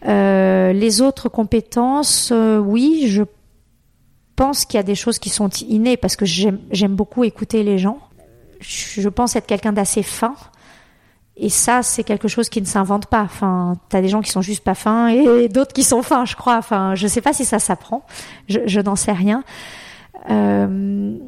Euh, 0.07 0.73
les 0.73 1.01
autres 1.01 1.29
compétences, 1.29 2.31
euh, 2.33 2.59
oui, 2.59 3.07
je 3.09 3.25
pense 4.41 4.65
qu'il 4.65 4.79
y 4.79 4.81
a 4.81 4.83
des 4.83 4.95
choses 4.95 5.19
qui 5.19 5.29
sont 5.29 5.51
innées 5.51 5.99
parce 5.99 6.17
que 6.17 6.25
j'aime 6.25 6.97
beaucoup 6.97 7.25
écouter 7.25 7.63
les 7.63 7.77
gens. 7.77 7.99
Je 8.59 9.07
pense 9.11 9.37
être 9.37 9.47
quelqu'un 9.47 9.75
d'assez 9.75 10.03
fin. 10.03 10.35
Et 11.37 11.51
ça, 11.51 11.83
c'est 11.83 12.05
quelque 12.05 12.27
chose 12.27 12.49
qui 12.49 12.63
ne 12.63 12.67
s'invente 12.67 13.05
pas. 13.05 13.21
Enfin, 13.21 13.75
t'as 13.91 14.01
des 14.01 14.09
gens 14.09 14.23
qui 14.23 14.31
sont 14.31 14.41
juste 14.41 14.65
pas 14.65 14.75
fins 14.75 15.09
et 15.09 15.49
d'autres 15.51 15.75
qui 15.75 15.83
sont 15.83 16.03
fins, 16.03 16.25
je 16.25 16.37
crois. 16.37 16.57
Enfin, 16.57 16.95
je 16.95 17.07
sais 17.07 17.21
pas 17.21 17.35
si 17.35 17.45
ça 17.45 17.59
s'apprend. 17.59 18.03
Je, 18.49 18.81
n'en 18.81 18.97
sais 18.97 19.13
rien. 19.13 19.45
Euh... 20.31 21.19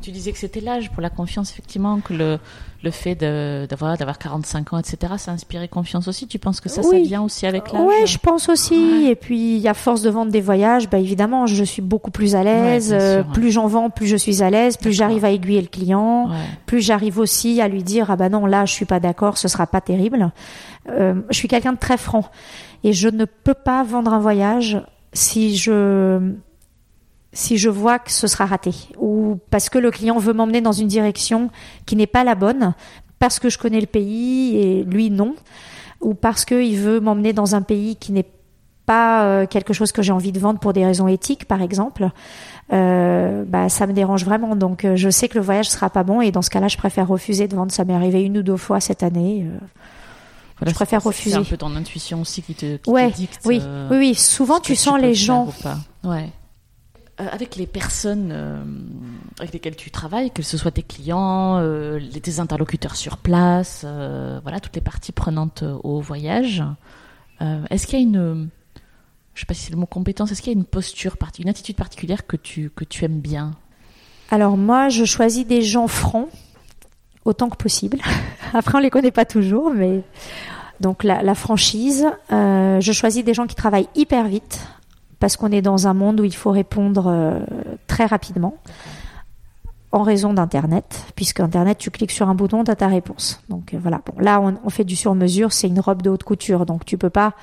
Tu 0.00 0.10
disais 0.10 0.32
que 0.32 0.38
c'était 0.38 0.60
l'âge 0.60 0.90
pour 0.90 1.00
la 1.00 1.10
confiance, 1.10 1.52
effectivement, 1.52 2.00
que 2.00 2.12
le, 2.12 2.38
le 2.82 2.90
fait 2.90 3.14
d'avoir 3.14 3.96
d'avoir 3.96 4.18
45 4.18 4.72
ans, 4.72 4.78
etc., 4.78 5.14
ça 5.16 5.30
a 5.30 5.34
inspiré 5.34 5.68
confiance 5.68 6.08
aussi. 6.08 6.26
Tu 6.26 6.38
penses 6.38 6.60
que 6.60 6.68
ça, 6.68 6.82
oui. 6.82 6.88
ça 6.88 7.08
vient 7.08 7.22
aussi 7.22 7.46
avec 7.46 7.72
l'âge? 7.72 7.82
Oui, 7.84 8.06
je 8.06 8.18
pense 8.18 8.48
aussi. 8.48 9.04
Ouais. 9.04 9.10
Et 9.10 9.14
puis, 9.14 9.66
à 9.68 9.74
force 9.74 10.02
de 10.02 10.10
vendre 10.10 10.32
des 10.32 10.40
voyages, 10.40 10.90
bah, 10.90 10.98
évidemment, 10.98 11.46
je 11.46 11.62
suis 11.64 11.82
beaucoup 11.82 12.10
plus 12.10 12.34
à 12.34 12.42
l'aise. 12.42 12.92
Ouais, 12.92 12.98
euh, 13.00 13.22
plus 13.22 13.52
j'en 13.52 13.66
vends, 13.66 13.90
plus 13.90 14.06
je 14.06 14.16
suis 14.16 14.42
à 14.42 14.50
l'aise, 14.50 14.76
plus 14.76 14.92
j'arrive 14.92 15.24
à 15.24 15.30
aiguiller 15.30 15.60
le 15.60 15.68
client, 15.68 16.28
plus 16.66 16.80
j'arrive 16.80 17.18
aussi 17.18 17.60
à 17.60 17.68
lui 17.68 17.82
dire, 17.82 18.10
ah 18.10 18.16
bah 18.16 18.28
non, 18.28 18.46
là, 18.46 18.64
je 18.64 18.72
suis 18.72 18.84
pas 18.84 19.00
d'accord, 19.00 19.38
ce 19.38 19.48
sera 19.48 19.66
pas 19.66 19.80
terrible. 19.80 20.32
Euh, 20.88 21.14
je 21.30 21.36
suis 21.36 21.48
quelqu'un 21.48 21.72
de 21.72 21.78
très 21.78 21.96
franc. 21.96 22.24
Et 22.84 22.92
je 22.92 23.08
ne 23.08 23.24
peux 23.24 23.54
pas 23.54 23.84
vendre 23.84 24.12
un 24.12 24.18
voyage 24.18 24.82
si 25.12 25.56
je 25.56 26.32
si 27.32 27.56
je 27.56 27.70
vois 27.70 27.98
que 27.98 28.10
ce 28.10 28.26
sera 28.26 28.46
raté 28.46 28.72
ou 28.98 29.38
parce 29.50 29.70
que 29.70 29.78
le 29.78 29.90
client 29.90 30.18
veut 30.18 30.32
m'emmener 30.32 30.60
dans 30.60 30.72
une 30.72 30.88
direction 30.88 31.50
qui 31.86 31.96
n'est 31.96 32.06
pas 32.06 32.24
la 32.24 32.34
bonne, 32.34 32.74
parce 33.18 33.38
que 33.38 33.48
je 33.48 33.58
connais 33.58 33.80
le 33.80 33.86
pays 33.86 34.56
et 34.56 34.84
lui 34.84 35.10
non, 35.10 35.34
ou 36.00 36.14
parce 36.14 36.44
qu'il 36.44 36.76
veut 36.76 37.00
m'emmener 37.00 37.32
dans 37.32 37.54
un 37.54 37.62
pays 37.62 37.96
qui 37.96 38.12
n'est 38.12 38.26
pas 38.84 39.24
euh, 39.24 39.46
quelque 39.46 39.72
chose 39.72 39.92
que 39.92 40.02
j'ai 40.02 40.12
envie 40.12 40.32
de 40.32 40.40
vendre 40.40 40.58
pour 40.58 40.72
des 40.72 40.84
raisons 40.84 41.08
éthiques, 41.08 41.46
par 41.46 41.62
exemple, 41.62 42.10
euh, 42.72 43.44
bah, 43.46 43.68
ça 43.68 43.86
me 43.86 43.92
dérange 43.92 44.24
vraiment. 44.24 44.56
Donc 44.56 44.84
euh, 44.84 44.96
je 44.96 45.08
sais 45.08 45.28
que 45.28 45.38
le 45.38 45.44
voyage 45.44 45.70
sera 45.70 45.88
pas 45.88 46.02
bon 46.02 46.20
et 46.20 46.32
dans 46.32 46.42
ce 46.42 46.50
cas-là, 46.50 46.68
je 46.68 46.76
préfère 46.76 47.08
refuser 47.08 47.48
de 47.48 47.54
vendre. 47.54 47.72
Ça 47.72 47.84
m'est 47.84 47.94
arrivé 47.94 48.22
une 48.22 48.38
ou 48.38 48.42
deux 48.42 48.56
fois 48.56 48.80
cette 48.80 49.02
année. 49.02 49.46
Voilà, 50.58 50.70
je 50.70 50.74
préfère 50.74 51.02
refuser. 51.02 51.36
C'est 51.36 51.40
un 51.40 51.44
peu 51.44 51.56
ton 51.56 51.74
intuition 51.76 52.20
aussi 52.20 52.42
qui 52.42 52.54
te, 52.54 52.76
qui 52.76 52.90
ouais, 52.90 53.10
te 53.10 53.16
dicte. 53.16 53.40
Oui, 53.44 53.62
oui, 53.90 53.96
oui. 53.96 54.14
Souvent, 54.14 54.58
tu 54.58 54.74
sens 54.74 54.96
tu 54.96 55.02
les 55.02 55.14
gens. 55.14 55.48
Ouais. 56.04 56.28
Euh, 57.22 57.28
avec 57.30 57.56
les 57.56 57.66
personnes 57.66 58.30
euh, 58.32 58.62
avec 59.38 59.52
lesquelles 59.52 59.76
tu 59.76 59.90
travailles, 59.90 60.30
que 60.30 60.42
ce 60.42 60.56
soit 60.56 60.70
tes 60.70 60.82
clients, 60.82 61.58
euh, 61.58 62.00
tes 62.22 62.40
interlocuteurs 62.40 62.96
sur 62.96 63.16
place, 63.16 63.84
voilà, 64.42 64.60
toutes 64.60 64.74
les 64.74 64.80
parties 64.80 65.12
prenantes 65.12 65.64
au 65.82 66.00
voyage, 66.00 66.62
est-ce 67.70 67.86
qu'il 67.88 67.98
y 67.98 68.02
a 68.02 68.04
une, 68.04 68.48
je 69.34 69.40
sais 69.40 69.46
pas 69.46 69.54
si 69.54 69.64
c'est 69.64 69.72
le 69.72 69.76
mot 69.78 69.86
compétence, 69.86 70.30
est-ce 70.30 70.40
qu'il 70.40 70.52
y 70.52 70.54
a 70.54 70.58
une 70.58 70.64
posture, 70.64 71.16
une 71.40 71.48
attitude 71.48 71.74
particulière 71.74 72.24
que 72.26 72.36
tu, 72.36 72.70
que 72.70 72.84
tu 72.84 73.04
aimes 73.04 73.20
bien? 73.20 73.52
Alors 74.30 74.56
moi, 74.56 74.88
je 74.88 75.04
choisis 75.04 75.44
des 75.44 75.62
gens 75.62 75.88
francs 75.88 76.28
autant 77.24 77.48
que 77.48 77.56
possible. 77.56 77.98
Après, 78.52 78.78
on 78.78 78.80
les 78.80 78.90
connaît 78.90 79.10
pas 79.10 79.24
toujours, 79.24 79.72
mais 79.72 80.02
donc 80.78 81.02
la, 81.02 81.34
franchise. 81.34 82.06
Je 82.30 82.92
choisis 82.92 83.24
des 83.24 83.34
gens 83.34 83.48
qui 83.48 83.56
travaillent 83.56 83.88
hyper 83.96 84.28
vite 84.28 84.60
parce 85.22 85.36
qu'on 85.36 85.52
est 85.52 85.62
dans 85.62 85.86
un 85.86 85.94
monde 85.94 86.18
où 86.18 86.24
il 86.24 86.34
faut 86.34 86.50
répondre 86.50 87.06
euh, 87.06 87.38
très 87.86 88.06
rapidement 88.06 88.56
en 89.92 90.02
raison 90.02 90.34
d'Internet, 90.34 91.04
puisque 91.14 91.38
Internet, 91.38 91.78
tu 91.78 91.92
cliques 91.92 92.10
sur 92.10 92.28
un 92.28 92.34
bouton, 92.34 92.64
tu 92.64 92.72
as 92.72 92.74
ta 92.74 92.88
réponse. 92.88 93.40
Donc 93.48 93.72
euh, 93.72 93.78
voilà. 93.80 94.00
Bon, 94.04 94.20
là, 94.20 94.40
on, 94.40 94.68
fait 94.68 94.82
du 94.82 94.96
sur-mesure, 94.96 95.52
c'est 95.52 95.68
une 95.68 95.78
robe 95.78 96.02
de 96.02 96.10
haute 96.10 96.24
couture, 96.24 96.66
donc 96.66 96.84
tu 96.84 96.98
peux 96.98 97.08
pas 97.08 97.34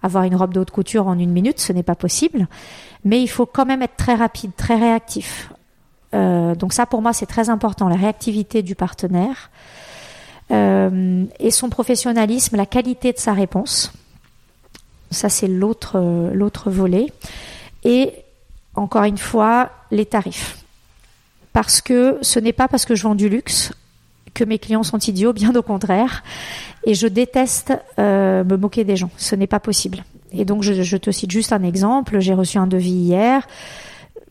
avoir 0.00 0.22
une 0.22 0.36
robe 0.36 0.54
de 0.54 0.60
haute 0.60 0.70
couture 0.70 1.08
en 1.08 1.18
une 1.18 1.32
minute, 1.32 1.58
ce 1.58 1.72
n'est 1.72 1.82
pas 1.82 1.96
possible. 1.96 2.46
Mais 3.04 3.20
il 3.20 3.26
faut 3.26 3.46
quand 3.46 3.66
même 3.66 3.82
être 3.82 3.96
très 3.96 4.14
rapide, 4.14 4.52
très 4.56 4.76
réactif. 4.76 5.52
Euh, 6.14 6.54
donc 6.54 6.72
ça, 6.72 6.86
pour 6.86 7.02
moi, 7.02 7.12
c'est 7.12 7.26
très 7.26 7.50
important, 7.50 7.88
la 7.88 7.96
réactivité 7.96 8.62
du 8.62 8.76
partenaire 8.76 9.50
et 10.50 11.50
son 11.50 11.68
professionnalisme, 11.68 12.56
la 12.56 12.66
qualité 12.66 13.12
de 13.12 13.18
sa 13.18 13.32
réponse. 13.32 13.92
Ça, 15.14 15.30
c'est 15.30 15.48
l'autre 15.48 15.98
l'autre 16.34 16.70
volet. 16.70 17.12
Et 17.84 18.12
encore 18.74 19.04
une 19.04 19.18
fois, 19.18 19.70
les 19.90 20.04
tarifs 20.04 20.64
parce 21.54 21.80
que 21.80 22.18
ce 22.20 22.38
n'est 22.40 22.52
pas 22.52 22.68
parce 22.68 22.84
que 22.84 22.94
je 22.94 23.04
vends 23.04 23.14
du 23.14 23.30
luxe 23.30 23.72
que 24.34 24.44
mes 24.44 24.58
clients 24.58 24.82
sont 24.82 24.98
idiots, 24.98 25.32
bien 25.32 25.54
au 25.54 25.62
contraire. 25.62 26.24
Et 26.84 26.94
je 26.94 27.06
déteste 27.06 27.72
euh, 27.98 28.42
me 28.42 28.56
moquer 28.56 28.82
des 28.82 28.96
gens. 28.96 29.10
Ce 29.16 29.36
n'est 29.36 29.46
pas 29.46 29.60
possible. 29.60 30.04
Et 30.32 30.44
donc, 30.44 30.64
je, 30.64 30.96
te 30.96 31.10
cite 31.12 31.30
juste 31.30 31.52
un 31.52 31.62
exemple. 31.62 32.18
J'ai 32.18 32.34
reçu 32.34 32.58
un 32.58 32.66
devis 32.66 32.90
hier. 32.90 33.46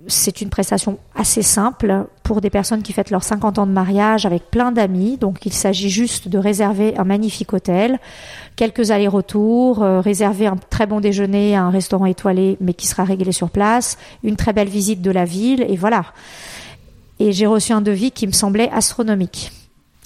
C'est 0.08 0.42
une 0.42 0.50
prestation 0.50 1.00
assez 1.16 1.42
simple 1.42 2.06
pour 2.24 2.42
des 2.42 2.50
personnes 2.50 2.84
qui 2.84 2.94
fêtent 2.94 3.10
leurs 3.10 3.24
50 3.24 3.60
ans 3.60 3.68
de 3.68 3.72
mariage 3.72 4.26
avec 4.26 4.52
plein 4.52 4.72
d'amis. 4.72 5.18
Donc, 5.18 5.46
il 5.46 5.54
s'agit 5.54 5.90
juste 5.90 6.28
de 6.28 6.38
réserver 6.38 6.98
un 6.98 7.04
magnifique 7.04 7.54
hôtel, 7.54 8.00
quelques 8.56 8.92
allers-retours, 8.92 9.82
euh, 9.82 10.02
réserver 10.02 10.48
un 10.48 10.58
très 10.58 10.88
bon 10.88 11.00
déjeuner 11.00 11.56
à 11.56 11.64
un 11.64 11.70
restaurant 11.70 12.06
étoilé, 12.06 12.58
mais 12.60 12.74
qui 12.74 12.88
sera 12.88 13.04
réglé 13.04 13.32
sur 13.32 13.50
place, 13.50 13.98
une 14.24 14.36
très 14.36 14.54
belle 14.54 14.70
visite 14.70 15.02
de 15.02 15.12
la 15.12 15.26
ville, 15.26 15.66
et 15.68 15.78
voilà 15.78 16.06
et 17.20 17.32
j'ai 17.32 17.46
reçu 17.46 17.72
un 17.72 17.82
devis 17.82 18.12
qui 18.12 18.28
me 18.28 18.32
semblait 18.32 18.70
astronomique. 18.72 19.52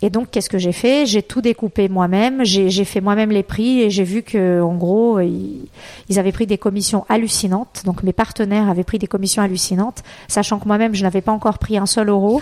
Et 0.02 0.10
donc, 0.10 0.30
qu'est-ce 0.30 0.50
que 0.50 0.58
j'ai 0.58 0.72
fait? 0.72 1.06
J'ai 1.06 1.24
tout 1.24 1.42
découpé 1.42 1.90
moi-même, 1.90 2.44
j'ai 2.44 2.86
fait 2.86 3.02
moi-même 3.02 3.32
les 3.32 3.44
prix 3.44 3.82
et 3.82 3.90
j'ai 3.90 4.04
vu 4.04 4.22
que, 4.22 4.62
en 4.62 4.76
gros, 4.76 5.20
ils, 5.20 5.70
avaient 6.18 6.32
pris 6.32 6.46
des 6.46 6.58
commissions 6.58 7.06
hallucinantes. 7.10 7.82
Donc, 7.86 8.04
mes 8.04 8.14
partenaires 8.14 8.70
avaient 8.70 8.84
pris 8.84 9.00
des 9.00 9.08
commissions 9.08 9.42
hallucinantes, 9.42 10.04
sachant 10.28 10.60
que 10.60 10.68
moi-même, 10.68 10.94
je 10.94 11.04
n'avais 11.04 11.22
pas 11.22 11.32
encore 11.32 11.58
pris 11.58 11.78
un 11.78 11.88
seul 11.88 12.10
euro. 12.10 12.42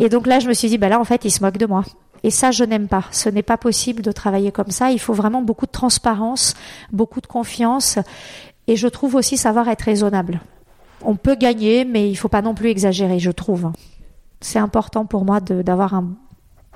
et 0.00 0.08
donc 0.08 0.26
là, 0.26 0.38
je 0.38 0.48
me 0.48 0.52
suis 0.52 0.68
dit, 0.68 0.76
bah 0.76 0.88
là, 0.88 1.00
en 1.00 1.04
fait, 1.04 1.24
ils 1.24 1.30
se 1.30 1.42
moquent 1.42 1.58
de 1.58 1.66
moi. 1.66 1.84
Et 2.22 2.30
ça, 2.30 2.50
je 2.50 2.64
n'aime 2.64 2.88
pas. 2.88 3.04
Ce 3.10 3.30
n'est 3.30 3.42
pas 3.42 3.56
possible 3.56 4.02
de 4.02 4.12
travailler 4.12 4.52
comme 4.52 4.70
ça. 4.70 4.90
Il 4.90 5.00
faut 5.00 5.14
vraiment 5.14 5.40
beaucoup 5.40 5.64
de 5.64 5.70
transparence, 5.70 6.54
beaucoup 6.92 7.22
de 7.22 7.26
confiance. 7.26 7.98
Et 8.66 8.76
je 8.76 8.88
trouve 8.88 9.14
aussi 9.14 9.38
savoir 9.38 9.68
être 9.68 9.82
raisonnable 9.82 10.40
on 11.02 11.16
peut 11.16 11.34
gagner, 11.34 11.84
mais 11.84 12.10
il 12.10 12.16
faut 12.16 12.28
pas 12.28 12.42
non 12.42 12.54
plus 12.54 12.68
exagérer, 12.68 13.18
je 13.18 13.30
trouve. 13.30 13.72
C'est 14.40 14.58
important 14.58 15.06
pour 15.06 15.24
moi 15.24 15.40
d'avoir 15.40 15.94
un, 15.94 16.10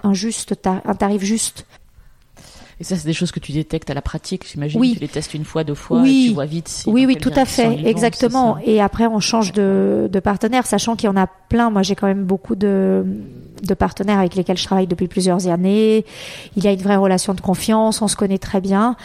un, 0.04 0.14
juste 0.14 0.54
un 0.66 0.94
tarif 0.94 1.22
juste. 1.22 1.66
Et 2.80 2.84
ça, 2.84 2.96
c'est 2.96 3.06
des 3.06 3.12
choses 3.12 3.30
que 3.30 3.40
tu 3.40 3.52
détectes 3.52 3.88
à 3.90 3.94
la 3.94 4.02
pratique, 4.02 4.46
j'imagine. 4.50 4.80
Oui. 4.80 4.94
Tu 4.94 5.00
les 5.00 5.08
testes 5.08 5.34
une 5.34 5.44
fois, 5.44 5.62
deux 5.64 5.74
fois, 5.74 6.00
oui. 6.00 6.24
et 6.24 6.28
tu 6.28 6.34
vois 6.34 6.46
vite. 6.46 6.68
Si 6.68 6.88
oui, 6.88 7.06
oui, 7.06 7.16
tout 7.16 7.32
à 7.36 7.44
fait, 7.44 7.86
exactement. 7.86 8.58
et 8.58 8.80
après, 8.80 9.06
on 9.06 9.20
change 9.20 9.52
de, 9.52 10.08
de 10.10 10.20
partenaire, 10.20 10.66
sachant 10.66 10.96
qu'il 10.96 11.06
y 11.06 11.10
en 11.10 11.16
a 11.16 11.26
plein. 11.26 11.70
Moi, 11.70 11.82
j'ai 11.82 11.94
quand 11.94 12.08
même 12.08 12.24
beaucoup 12.24 12.56
de, 12.56 13.04
de 13.62 13.74
partenaires 13.74 14.18
avec 14.18 14.34
lesquels 14.34 14.58
je 14.58 14.64
travaille 14.64 14.86
depuis 14.86 15.08
plusieurs 15.08 15.48
années. 15.48 16.04
Il 16.56 16.64
y 16.64 16.68
a 16.68 16.72
une 16.72 16.82
vraie 16.82 16.96
relation 16.96 17.34
de 17.34 17.40
confiance, 17.40 18.02
on 18.02 18.08
se 18.08 18.16
connaît 18.16 18.38
très 18.38 18.60
bien. 18.60 18.96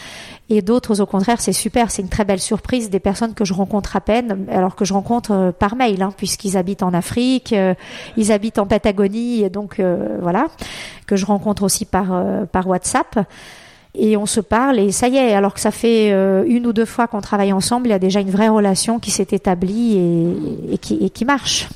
Et 0.52 0.62
d'autres, 0.62 1.00
au 1.00 1.06
contraire, 1.06 1.40
c'est 1.40 1.52
super, 1.52 1.92
c'est 1.92 2.02
une 2.02 2.08
très 2.08 2.24
belle 2.24 2.40
surprise. 2.40 2.90
Des 2.90 2.98
personnes 2.98 3.34
que 3.34 3.44
je 3.44 3.54
rencontre 3.54 3.94
à 3.94 4.00
peine, 4.00 4.46
alors 4.50 4.74
que 4.74 4.84
je 4.84 4.92
rencontre 4.92 5.30
euh, 5.30 5.52
par 5.52 5.76
mail, 5.76 6.02
hein, 6.02 6.12
puisqu'ils 6.16 6.56
habitent 6.56 6.82
en 6.82 6.92
Afrique, 6.92 7.52
euh, 7.52 7.74
ils 8.16 8.32
habitent 8.32 8.58
en 8.58 8.66
Patagonie, 8.66 9.48
donc 9.48 9.78
euh, 9.78 10.18
voilà, 10.20 10.48
que 11.06 11.14
je 11.14 11.24
rencontre 11.24 11.62
aussi 11.62 11.84
par 11.84 12.06
par 12.50 12.66
WhatsApp. 12.66 13.20
Et 13.94 14.16
on 14.16 14.26
se 14.26 14.40
parle 14.40 14.78
et 14.78 14.92
ça 14.92 15.08
y 15.08 15.16
est, 15.16 15.34
alors 15.34 15.54
que 15.54 15.60
ça 15.60 15.72
fait 15.72 16.10
une 16.46 16.66
ou 16.66 16.72
deux 16.72 16.84
fois 16.84 17.08
qu'on 17.08 17.20
travaille 17.20 17.52
ensemble, 17.52 17.88
il 17.88 17.90
y 17.90 17.94
a 17.94 17.98
déjà 17.98 18.20
une 18.20 18.30
vraie 18.30 18.48
relation 18.48 19.00
qui 19.00 19.10
s'est 19.10 19.26
établie 19.32 19.96
et, 19.96 20.74
et, 20.74 20.78
qui, 20.78 20.94
et 21.04 21.10
qui 21.10 21.24
marche. 21.24 21.68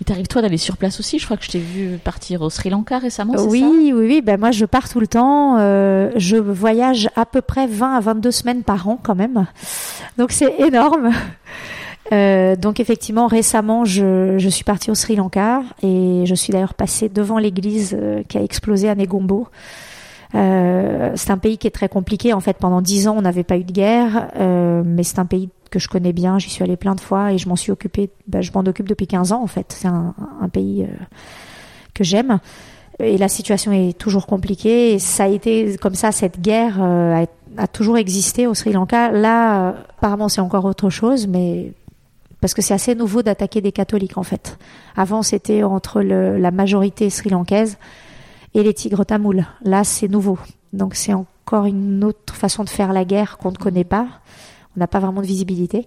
Il 0.00 0.04
t'arrive 0.04 0.26
toi 0.26 0.42
d'aller 0.42 0.58
sur 0.58 0.76
place 0.76 1.00
aussi 1.00 1.18
Je 1.18 1.24
crois 1.24 1.36
que 1.36 1.44
je 1.44 1.50
t'ai 1.50 1.58
vu 1.58 1.98
partir 2.02 2.42
au 2.42 2.50
Sri 2.50 2.70
Lanka 2.70 2.98
récemment. 2.98 3.34
Oui, 3.46 3.60
ça? 3.60 3.66
oui, 3.66 3.92
oui. 3.94 4.22
Ben 4.22 4.38
moi, 4.38 4.50
je 4.50 4.64
pars 4.64 4.88
tout 4.88 5.00
le 5.00 5.06
temps. 5.06 5.56
Euh, 5.58 6.10
je 6.16 6.36
voyage 6.36 7.08
à 7.16 7.26
peu 7.26 7.40
près 7.40 7.66
20 7.66 7.96
à 7.96 8.00
22 8.00 8.30
semaines 8.30 8.62
par 8.62 8.88
an 8.88 8.98
quand 9.02 9.14
même. 9.14 9.46
Donc 10.18 10.32
c'est 10.32 10.60
énorme. 10.60 11.10
Euh, 12.12 12.56
donc 12.56 12.80
effectivement, 12.80 13.26
récemment, 13.26 13.84
je, 13.84 14.36
je, 14.38 14.48
suis 14.48 14.64
partie 14.64 14.90
au 14.90 14.94
Sri 14.94 15.16
Lanka 15.16 15.62
et 15.82 16.24
je 16.26 16.34
suis 16.34 16.52
d'ailleurs 16.52 16.74
passée 16.74 17.08
devant 17.08 17.38
l'église 17.38 17.96
euh, 17.98 18.22
qui 18.28 18.36
a 18.36 18.42
explosé 18.42 18.88
à 18.88 18.94
Negombo. 18.94 19.48
Euh, 20.34 21.12
c'est 21.14 21.30
un 21.30 21.38
pays 21.38 21.58
qui 21.58 21.66
est 21.66 21.70
très 21.72 21.88
compliqué. 21.88 22.32
En 22.32 22.40
fait, 22.40 22.56
pendant 22.58 22.82
dix 22.82 23.08
ans, 23.08 23.14
on 23.16 23.22
n'avait 23.22 23.44
pas 23.44 23.56
eu 23.56 23.64
de 23.64 23.72
guerre, 23.72 24.28
mais 24.84 25.04
c'est 25.04 25.18
un 25.18 25.26
pays 25.26 25.48
que 25.72 25.80
je 25.80 25.88
connais 25.88 26.12
bien. 26.12 26.38
J'y 26.38 26.50
suis 26.50 26.62
allée 26.62 26.76
plein 26.76 26.94
de 26.94 27.00
fois 27.00 27.32
et 27.32 27.38
je 27.38 27.48
m'en 27.48 27.56
suis 27.56 27.72
occupée. 27.72 28.10
Ben, 28.28 28.42
je 28.42 28.52
m'en 28.52 28.60
occupe 28.60 28.86
depuis 28.86 29.08
15 29.08 29.32
ans 29.32 29.42
en 29.42 29.48
fait. 29.48 29.74
C'est 29.76 29.88
un, 29.88 30.14
pays 30.52 30.84
euh, 30.84 30.86
que 31.94 32.04
j'aime. 32.04 32.38
Et 33.00 33.18
la 33.18 33.28
situation 33.28 33.72
est 33.72 33.98
toujours 33.98 34.26
compliquée. 34.26 34.98
Ça 34.98 35.24
a 35.24 35.28
été 35.28 35.76
comme 35.78 35.94
ça. 35.94 36.12
Cette 36.12 36.40
guerre 36.40 36.76
euh, 36.80 37.24
a, 37.56 37.66
toujours 37.66 37.96
existé 37.96 38.46
au 38.46 38.54
Sri 38.54 38.72
Lanka. 38.72 39.10
Là, 39.10 39.70
euh, 39.70 39.72
apparemment, 39.98 40.28
c'est 40.28 40.42
encore 40.42 40.66
autre 40.66 40.90
chose, 40.90 41.26
mais 41.26 41.72
parce 42.40 42.54
que 42.54 42.60
c'est 42.62 42.74
assez 42.74 42.94
nouveau 42.94 43.22
d'attaquer 43.22 43.60
des 43.60 43.72
catholiques 43.72 44.18
en 44.18 44.22
fait. 44.22 44.58
Avant, 44.94 45.22
c'était 45.22 45.62
entre 45.62 46.02
la 46.02 46.50
majorité 46.50 47.08
sri-lankaise 47.08 47.78
et 48.54 48.62
les 48.62 48.74
tigres 48.74 49.06
tamouls. 49.06 49.44
Là, 49.64 49.84
c'est 49.84 50.08
nouveau. 50.08 50.38
Donc, 50.72 50.94
c'est 50.94 51.14
encore 51.14 51.64
une 51.64 52.04
autre 52.04 52.34
façon 52.34 52.64
de 52.64 52.68
faire 52.68 52.92
la 52.92 53.04
guerre 53.04 53.38
qu'on 53.38 53.52
ne 53.52 53.56
connaît 53.56 53.84
pas 53.84 54.06
on 54.76 54.80
n'a 54.80 54.86
pas 54.86 54.98
vraiment 54.98 55.20
de 55.20 55.26
visibilité. 55.26 55.86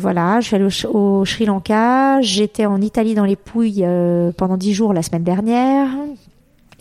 Voilà, 0.00 0.40
je 0.40 0.46
suis 0.46 0.56
allée 0.56 0.68
au, 0.92 1.24
Sri 1.24 1.46
Lanka, 1.46 2.20
j'étais 2.20 2.66
en 2.66 2.80
Italie 2.80 3.14
dans 3.14 3.24
les 3.24 3.36
Pouilles 3.36 3.84
euh, 3.84 4.32
pendant 4.36 4.56
dix 4.56 4.74
jours 4.74 4.92
la 4.92 5.02
semaine 5.02 5.24
dernière. 5.24 5.88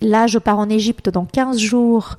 Là, 0.01 0.27
je 0.27 0.39
pars 0.39 0.59
en 0.59 0.69
Égypte 0.69 1.09
dans 1.09 1.25
15 1.25 1.57
jours 1.57 2.17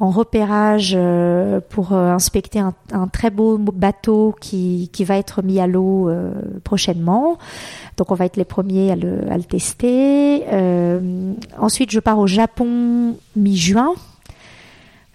en 0.00 0.10
repérage 0.10 0.94
euh, 0.96 1.60
pour 1.68 1.92
euh, 1.92 2.12
inspecter 2.12 2.60
un, 2.60 3.08
très 3.08 3.30
beau 3.30 3.58
bateau 3.58 4.34
qui, 4.40 4.90
qui 4.92 5.04
va 5.04 5.18
être 5.18 5.42
mis 5.42 5.58
à 5.58 5.66
l'eau 5.66 6.08
prochainement. 6.62 7.36
Donc 7.96 8.12
on 8.12 8.14
va 8.14 8.24
être 8.24 8.36
les 8.36 8.44
premiers 8.44 8.92
à 8.92 8.96
le, 8.96 9.30
à 9.30 9.36
le 9.36 9.44
tester. 9.44 10.44
ensuite, 11.58 11.90
je 11.90 12.00
pars 12.00 12.18
au 12.18 12.28
Japon 12.28 13.16
mi-juin. 13.36 13.92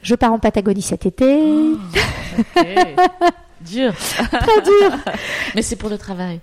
Je 0.02 0.15
pars 0.15 0.34
en 0.34 0.39
Patagonie 0.39 0.82
cet 0.82 1.06
été. 1.06 1.39
Oh, 1.41 1.78
dur. 3.63 3.93
Très 3.93 4.62
dur. 4.62 4.98
Mais 5.56 5.62
c'est 5.62 5.76
pour 5.76 5.89
le 5.89 5.98
travail. 5.98 6.39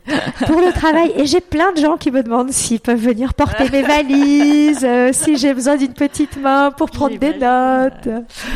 pour 0.47 0.61
le 0.61 0.73
travail. 0.73 1.13
Et 1.17 1.27
j'ai 1.27 1.41
plein 1.41 1.73
de 1.73 1.79
gens 1.79 1.97
qui 1.97 2.11
me 2.11 2.23
demandent 2.23 2.51
s'ils 2.51 2.81
peuvent 2.81 3.01
venir 3.01 3.35
porter 3.35 3.69
mes 3.71 3.83
valises, 3.83 4.85
euh, 4.85 5.11
si 5.13 5.37
j'ai 5.37 5.55
besoin 5.55 5.77
d'une 5.77 5.93
petite 5.93 6.37
main 6.41 6.71
pour 6.71 6.91
prendre 6.91 7.19
des 7.19 7.35
notes. 7.35 8.09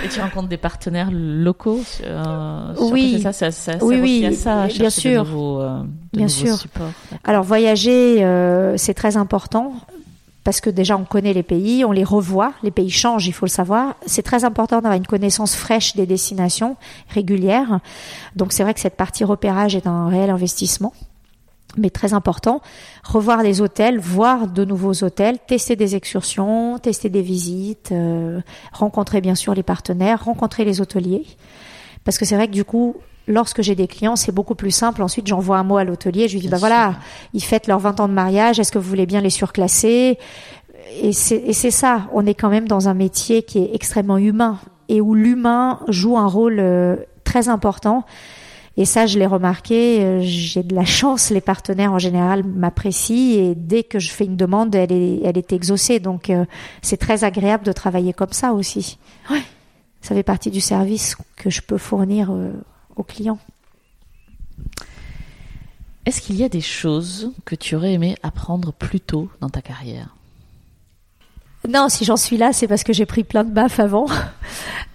Et 0.04 0.08
tu 0.08 0.20
rencontres 0.20 0.48
des 0.48 0.56
partenaires 0.56 1.10
locaux 1.12 1.80
euh, 2.04 2.74
Oui. 2.80 3.20
Ça, 3.22 3.32
ça, 3.32 3.50
ça, 3.50 3.72
oui, 3.82 3.98
oui, 4.00 4.26
à 4.26 4.32
ça, 4.32 4.66
bien 4.66 4.90
sûr. 4.90 5.24
De 5.24 5.30
nouveaux, 5.30 5.60
euh, 5.60 5.80
de 6.12 6.18
bien 6.18 6.28
sûr. 6.28 6.56
Supports. 6.56 6.90
Alors 7.24 7.44
voyager, 7.44 8.24
euh, 8.24 8.76
c'est 8.76 8.94
très 8.94 9.16
important 9.16 9.74
parce 10.44 10.60
que 10.60 10.70
déjà 10.70 10.96
on 10.96 11.04
connaît 11.04 11.32
les 11.32 11.42
pays, 11.42 11.84
on 11.84 11.92
les 11.92 12.04
revoit, 12.04 12.52
les 12.62 12.70
pays 12.70 12.90
changent, 12.90 13.26
il 13.26 13.32
faut 13.32 13.46
le 13.46 13.50
savoir. 13.50 13.96
C'est 14.06 14.22
très 14.22 14.44
important 14.44 14.76
d'avoir 14.76 14.94
une 14.94 15.06
connaissance 15.06 15.56
fraîche 15.56 15.96
des 15.96 16.06
destinations 16.06 16.76
régulières. 17.08 17.80
Donc 18.36 18.52
c'est 18.52 18.62
vrai 18.62 18.74
que 18.74 18.80
cette 18.80 18.96
partie 18.96 19.24
repérage 19.24 19.74
est 19.74 19.86
un 19.86 20.08
réel 20.08 20.30
investissement 20.30 20.92
mais 21.76 21.90
très 21.90 22.14
important, 22.14 22.60
revoir 23.02 23.42
les 23.42 23.60
hôtels, 23.60 23.98
voir 23.98 24.46
de 24.46 24.64
nouveaux 24.64 25.02
hôtels, 25.02 25.38
tester 25.44 25.74
des 25.74 25.96
excursions, 25.96 26.78
tester 26.78 27.08
des 27.08 27.22
visites, 27.22 27.90
euh, 27.90 28.40
rencontrer 28.72 29.20
bien 29.20 29.34
sûr 29.34 29.54
les 29.54 29.64
partenaires, 29.64 30.24
rencontrer 30.24 30.64
les 30.64 30.80
hôteliers. 30.80 31.26
Parce 32.04 32.18
que 32.18 32.24
c'est 32.24 32.36
vrai 32.36 32.46
que 32.46 32.52
du 32.52 32.64
coup, 32.64 32.96
lorsque 33.26 33.62
j'ai 33.62 33.74
des 33.74 33.86
clients, 33.86 34.16
c'est 34.16 34.32
beaucoup 34.32 34.54
plus 34.54 34.70
simple. 34.70 35.02
Ensuite, 35.02 35.26
j'envoie 35.26 35.58
un 35.58 35.64
mot 35.64 35.76
à 35.76 35.84
l'hôtelier, 35.84 36.28
je 36.28 36.34
lui 36.34 36.40
dis, 36.40 36.48
bah 36.48 36.58
voilà, 36.58 36.96
ils 37.32 37.42
fêtent 37.42 37.66
leurs 37.66 37.78
20 37.78 38.00
ans 38.00 38.08
de 38.08 38.12
mariage, 38.12 38.58
est-ce 38.60 38.72
que 38.72 38.78
vous 38.78 38.88
voulez 38.88 39.06
bien 39.06 39.20
les 39.20 39.30
surclasser? 39.30 40.18
Et 41.02 41.12
c'est 41.12 41.70
ça, 41.70 42.02
on 42.12 42.26
est 42.26 42.34
quand 42.34 42.50
même 42.50 42.68
dans 42.68 42.88
un 42.88 42.94
métier 42.94 43.42
qui 43.42 43.58
est 43.58 43.70
extrêmement 43.74 44.18
humain 44.18 44.58
et 44.88 45.00
où 45.00 45.14
l'humain 45.14 45.80
joue 45.88 46.18
un 46.18 46.26
rôle 46.26 46.58
euh, 46.60 46.96
très 47.24 47.48
important. 47.48 48.04
Et 48.76 48.84
ça, 48.84 49.06
je 49.06 49.18
l'ai 49.18 49.26
remarqué. 49.26 50.02
euh, 50.02 50.20
J'ai 50.22 50.62
de 50.62 50.74
la 50.74 50.84
chance. 50.84 51.30
Les 51.30 51.40
partenaires 51.40 51.92
en 51.92 51.98
général 51.98 52.44
m'apprécient 52.44 53.38
et 53.40 53.54
dès 53.56 53.82
que 53.84 53.98
je 53.98 54.10
fais 54.10 54.24
une 54.24 54.36
demande, 54.36 54.74
elle 54.74 54.92
est, 54.92 55.20
elle 55.24 55.38
est 55.38 55.52
exaucée. 55.52 56.00
Donc, 56.00 56.28
euh, 56.28 56.44
c'est 56.82 56.96
très 56.98 57.24
agréable 57.24 57.64
de 57.64 57.72
travailler 57.72 58.12
comme 58.12 58.32
ça 58.32 58.52
aussi. 58.52 58.98
Ouais. 59.30 59.42
Ça 60.02 60.14
fait 60.14 60.22
partie 60.24 60.50
du 60.50 60.60
service 60.60 61.16
que 61.36 61.48
je 61.50 61.62
peux 61.62 61.78
fournir 61.78 62.30
aux 62.96 63.02
clients. 63.02 63.38
Est-ce 66.06 66.20
qu'il 66.20 66.36
y 66.36 66.44
a 66.44 66.48
des 66.48 66.60
choses 66.60 67.32
que 67.44 67.54
tu 67.54 67.76
aurais 67.76 67.94
aimé 67.94 68.14
apprendre 68.22 68.72
plus 68.72 69.00
tôt 69.00 69.30
dans 69.40 69.48
ta 69.48 69.62
carrière? 69.62 70.14
Non, 71.66 71.88
si 71.88 72.04
j'en 72.04 72.16
suis 72.16 72.36
là, 72.36 72.52
c'est 72.52 72.68
parce 72.68 72.84
que 72.84 72.92
j'ai 72.92 73.06
pris 73.06 73.24
plein 73.24 73.44
de 73.44 73.50
baffes 73.50 73.80
avant. 73.80 74.06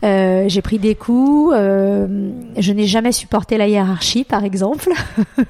Euh, 0.01 0.45
j'ai 0.47 0.61
pris 0.61 0.79
des 0.79 0.95
coups. 0.95 1.53
euh, 1.53 2.31
je 2.55 2.71
n'ai 2.71 2.85
jamais 2.85 3.11
supporté 3.11 3.57
la 3.57 3.67
hiérarchie, 3.67 4.23
par 4.23 4.45
exemple. 4.45 4.89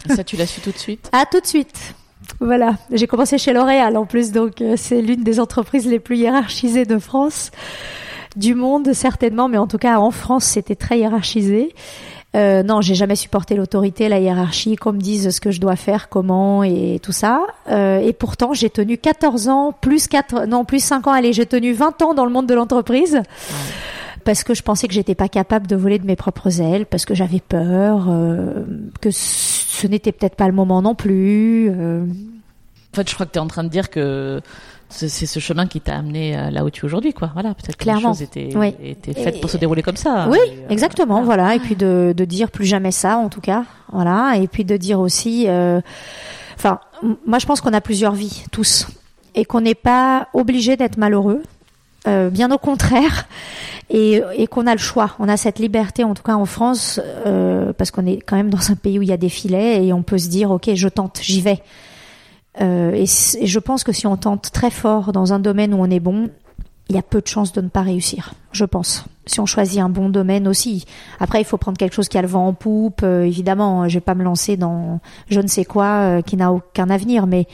Ça, 0.07 0.23
tu 0.25 0.37
l'as 0.37 0.47
su 0.47 0.59
tout 0.59 0.71
de 0.71 0.77
suite? 0.77 1.07
Ah, 1.11 1.25
tout 1.31 1.39
de 1.39 1.45
suite. 1.45 1.93
Voilà. 2.39 2.77
J'ai 2.91 3.05
commencé 3.05 3.37
chez 3.37 3.53
L'Oréal 3.53 3.95
en 3.95 4.07
plus, 4.07 4.31
donc 4.31 4.59
euh, 4.61 4.73
c'est 4.75 5.03
l'une 5.03 5.23
des 5.23 5.39
entreprises 5.39 5.85
les 5.85 5.99
plus 5.99 6.17
hiérarchisées 6.17 6.85
de 6.85 6.97
France, 6.97 7.51
du 8.35 8.55
monde 8.55 8.91
certainement, 8.93 9.49
mais 9.49 9.59
en 9.59 9.67
tout 9.67 9.77
cas 9.77 9.99
en 9.99 10.09
France, 10.09 10.45
c'était 10.45 10.75
très 10.75 10.97
hiérarchisé. 10.97 11.75
Euh, 12.35 12.61
non, 12.61 12.81
j'ai 12.81 12.93
jamais 12.93 13.15
supporté 13.15 13.55
l'autorité, 13.55 14.07
la 14.07 14.19
hiérarchie, 14.19 14.75
qu'on 14.75 14.93
me 14.93 14.99
dise 14.99 15.31
ce 15.31 15.41
que 15.41 15.49
je 15.49 15.59
dois 15.59 15.75
faire, 15.75 16.09
comment 16.09 16.63
et 16.63 16.99
tout 17.01 17.11
ça. 17.11 17.41
Euh, 17.71 17.99
et 17.99 18.13
pourtant, 18.13 18.53
j'ai 18.53 18.69
tenu 18.69 18.97
14 18.99 19.47
ans, 19.47 19.71
plus 19.71 20.07
4, 20.07 20.45
non, 20.45 20.63
plus 20.63 20.83
5 20.83 21.07
ans, 21.07 21.11
allez, 21.11 21.33
j'ai 21.33 21.47
tenu 21.47 21.73
20 21.73 22.01
ans 22.03 22.13
dans 22.13 22.25
le 22.25 22.31
monde 22.31 22.45
de 22.45 22.53
l'entreprise. 22.53 23.21
Parce 24.25 24.43
que 24.43 24.53
je 24.53 24.61
pensais 24.61 24.87
que 24.87 24.93
j'étais 24.93 25.15
pas 25.15 25.27
capable 25.29 25.65
de 25.65 25.75
voler 25.75 25.97
de 25.97 26.05
mes 26.05 26.15
propres 26.15 26.61
ailes, 26.61 26.85
parce 26.85 27.05
que 27.05 27.15
j'avais 27.15 27.39
peur, 27.39 28.05
euh, 28.09 28.63
que 29.01 29.09
ce 29.11 29.87
n'était 29.87 30.11
peut-être 30.11 30.35
pas 30.35 30.47
le 30.47 30.53
moment 30.53 30.83
non 30.83 30.93
plus. 30.93 31.71
euh. 31.71 32.03
En 32.93 32.95
fait, 32.95 33.09
je 33.09 33.13
crois 33.15 33.25
que 33.25 33.31
tu 33.31 33.37
es 33.39 33.41
en 33.41 33.47
train 33.47 33.63
de 33.63 33.69
dire 33.69 33.89
que 33.89 34.41
c'est 34.89 35.09
ce 35.27 35.39
chemin 35.39 35.67
qui 35.67 35.81
t'a 35.81 35.95
amené 35.97 36.35
euh, 36.37 36.49
là 36.49 36.65
où 36.65 36.69
tu 36.69 36.81
es 36.81 36.85
aujourd'hui, 36.85 37.13
quoi. 37.13 37.29
Voilà, 37.33 37.53
peut-être 37.53 37.77
que 37.77 37.85
les 37.89 37.99
choses 38.01 38.21
étaient, 38.21 38.49
Oui. 38.55 38.73
étaient 38.83 39.13
faites 39.13 39.35
Et- 39.37 39.39
pour 39.39 39.49
se 39.49 39.57
dérouler 39.57 39.83
comme 39.83 39.97
ça. 39.97 40.27
Oui, 40.29 40.39
Et, 40.47 40.49
euh, 40.51 40.69
exactement, 40.69 41.21
voilà. 41.23 41.55
Et 41.55 41.59
puis 41.59 41.75
de, 41.75 42.13
de 42.17 42.25
dire 42.25 42.49
plus 42.49 42.65
jamais 42.65 42.91
ça, 42.91 43.17
en 43.17 43.29
tout 43.29 43.41
cas, 43.41 43.65
voilà. 43.91 44.33
Et 44.37 44.47
puis 44.47 44.65
de 44.65 44.75
dire 44.77 44.99
aussi, 44.99 45.45
euh, 45.47 45.79
enfin, 46.57 46.79
moi 47.25 47.37
je 47.39 47.45
pense 47.45 47.61
qu'on 47.61 47.73
a 47.73 47.81
plusieurs 47.81 48.13
vies, 48.13 48.43
tous, 48.51 48.87
et 49.35 49.45
qu'on 49.45 49.61
n'est 49.61 49.75
pas 49.75 50.27
obligé 50.33 50.75
d'être 50.75 50.97
malheureux, 50.97 51.43
euh, 52.07 52.29
bien 52.31 52.51
au 52.51 52.57
contraire, 52.57 53.27
et, 53.91 54.21
et 54.37 54.47
qu'on 54.47 54.65
a 54.67 54.71
le 54.73 54.79
choix. 54.79 55.11
On 55.19 55.29
a 55.29 55.37
cette 55.37 55.59
liberté, 55.59 56.03
en 56.03 56.13
tout 56.15 56.23
cas 56.23 56.35
en 56.35 56.45
France, 56.45 56.99
euh, 57.27 57.73
parce 57.73 57.91
qu'on 57.91 58.05
est 58.07 58.21
quand 58.21 58.35
même 58.35 58.49
dans 58.49 58.71
un 58.71 58.75
pays 58.75 58.97
où 58.99 59.01
il 59.03 59.09
y 59.09 59.13
a 59.13 59.17
des 59.17 59.29
filets 59.29 59.85
et 59.85 59.93
on 59.93 60.01
peut 60.03 60.17
se 60.17 60.29
dire, 60.29 60.49
ok, 60.51 60.69
je 60.73 60.87
tente, 60.87 61.19
j'y 61.21 61.41
vais. 61.41 61.59
Euh, 62.61 62.91
et, 62.91 63.05
je 63.05 63.59
pense 63.59 63.83
que 63.83 63.91
si 63.91 64.07
on 64.07 64.17
tente 64.17 64.51
très 64.51 64.71
fort 64.71 65.11
dans 65.11 65.33
un 65.33 65.39
domaine 65.39 65.73
où 65.73 65.77
on 65.77 65.89
est 65.89 65.99
bon, 65.99 66.29
il 66.89 66.95
y 66.95 66.99
a 66.99 67.03
peu 67.03 67.21
de 67.21 67.27
chances 67.27 67.53
de 67.53 67.61
ne 67.61 67.69
pas 67.69 67.81
réussir, 67.81 68.33
je 68.51 68.65
pense. 68.65 69.05
Si 69.27 69.39
on 69.39 69.45
choisit 69.45 69.79
un 69.79 69.89
bon 69.89 70.09
domaine 70.09 70.47
aussi. 70.47 70.85
Après, 71.19 71.39
il 71.39 71.45
faut 71.45 71.57
prendre 71.57 71.77
quelque 71.77 71.93
chose 71.93 72.09
qui 72.09 72.17
a 72.17 72.21
le 72.21 72.27
vent 72.27 72.47
en 72.47 72.53
poupe. 72.53 73.01
euh, 73.03 73.23
évidemment, 73.23 73.87
je 73.87 73.93
vais 73.93 74.01
pas 74.01 74.15
me 74.15 74.23
lancer 74.23 74.57
dans 74.57 74.99
je 75.29 75.39
ne 75.39 75.47
sais 75.47 75.65
quoi 75.65 75.85
euh, 75.85 76.21
qui 76.21 76.35
n'a 76.35 76.51
aucun 76.51 76.89
avenir, 76.89 77.27
mais 77.27 77.47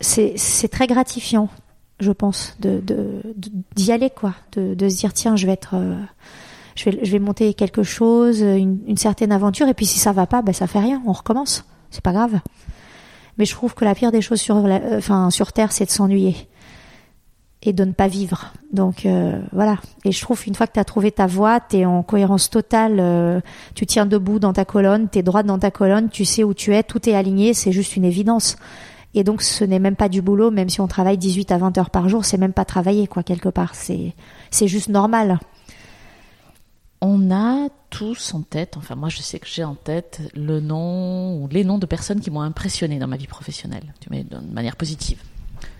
c'est 0.00 0.68
très 0.70 0.86
gratifiant, 0.86 1.48
je 1.98 2.12
pense, 2.12 2.56
d'y 2.60 3.92
aller 3.92 4.08
quoi, 4.08 4.34
de, 4.52 4.88
se 4.88 4.96
dire 4.96 5.12
tiens, 5.12 5.36
je 5.36 5.46
vais 5.46 5.52
être, 5.52 5.74
euh, 5.74 5.96
je 6.76 7.10
vais 7.10 7.18
monter 7.18 7.52
quelque 7.52 7.82
chose, 7.82 8.40
une, 8.40 8.78
une 8.86 8.96
certaine 8.96 9.32
aventure, 9.32 9.68
et 9.68 9.74
puis 9.74 9.84
si 9.84 9.98
ça 9.98 10.12
va 10.12 10.26
pas, 10.26 10.40
ben 10.40 10.54
ça 10.54 10.66
fait 10.66 10.78
rien, 10.78 11.02
on 11.06 11.12
recommence, 11.12 11.66
c'est 11.90 12.02
pas 12.02 12.12
grave. 12.12 12.40
Mais 13.38 13.44
je 13.44 13.54
trouve 13.54 13.74
que 13.74 13.84
la 13.84 13.94
pire 13.94 14.12
des 14.12 14.22
choses 14.22 14.40
sur 14.40 14.56
euh, 14.56 14.98
enfin 14.98 15.30
sur 15.30 15.52
terre, 15.52 15.72
c'est 15.72 15.86
de 15.86 15.90
s'ennuyer 15.90 16.48
et 17.62 17.72
de 17.72 17.84
ne 17.84 17.92
pas 17.92 18.08
vivre. 18.08 18.52
Donc 18.72 19.04
euh, 19.04 19.38
voilà. 19.52 19.76
Et 20.04 20.12
je 20.12 20.20
trouve 20.20 20.42
qu'une 20.42 20.54
fois 20.54 20.66
que 20.66 20.72
tu 20.72 20.80
as 20.80 20.84
trouvé 20.84 21.12
ta 21.12 21.26
voie, 21.26 21.60
tu 21.60 21.78
es 21.78 21.84
en 21.84 22.02
cohérence 22.02 22.50
totale, 22.50 22.96
euh, 22.98 23.40
tu 23.74 23.86
tiens 23.86 24.06
debout 24.06 24.38
dans 24.38 24.52
ta 24.52 24.64
colonne, 24.64 25.08
tu 25.10 25.18
es 25.18 25.22
droite 25.22 25.46
dans 25.46 25.58
ta 25.58 25.70
colonne, 25.70 26.08
tu 26.08 26.24
sais 26.24 26.44
où 26.44 26.54
tu 26.54 26.74
es, 26.74 26.82
tout 26.82 27.08
est 27.08 27.14
aligné, 27.14 27.52
c'est 27.52 27.72
juste 27.72 27.96
une 27.96 28.04
évidence. 28.04 28.56
Et 29.12 29.24
donc 29.24 29.42
ce 29.42 29.64
n'est 29.64 29.80
même 29.80 29.96
pas 29.96 30.08
du 30.08 30.22
boulot, 30.22 30.50
même 30.50 30.68
si 30.68 30.80
on 30.80 30.86
travaille 30.86 31.18
18 31.18 31.50
à 31.52 31.58
20 31.58 31.76
heures 31.78 31.90
par 31.90 32.08
jour, 32.08 32.24
c'est 32.24 32.38
même 32.38 32.52
pas 32.52 32.64
travailler 32.64 33.06
quoi 33.06 33.22
quelque 33.22 33.48
part, 33.48 33.74
c'est 33.74 34.14
c'est 34.50 34.68
juste 34.68 34.88
normal. 34.88 35.40
On 37.02 37.30
a 37.30 37.68
tous 37.88 38.34
en 38.34 38.42
tête, 38.42 38.76
enfin 38.76 38.94
moi 38.94 39.08
je 39.08 39.18
sais 39.22 39.38
que 39.38 39.46
j'ai 39.46 39.64
en 39.64 39.74
tête 39.74 40.20
le 40.34 40.60
nom 40.60 41.36
ou 41.42 41.48
les 41.48 41.64
noms 41.64 41.78
de 41.78 41.86
personnes 41.86 42.20
qui 42.20 42.30
m'ont 42.30 42.42
impressionné 42.42 42.98
dans 42.98 43.06
ma 43.08 43.16
vie 43.16 43.26
professionnelle, 43.26 43.94
de 44.10 44.36
manière 44.52 44.76
positive, 44.76 45.18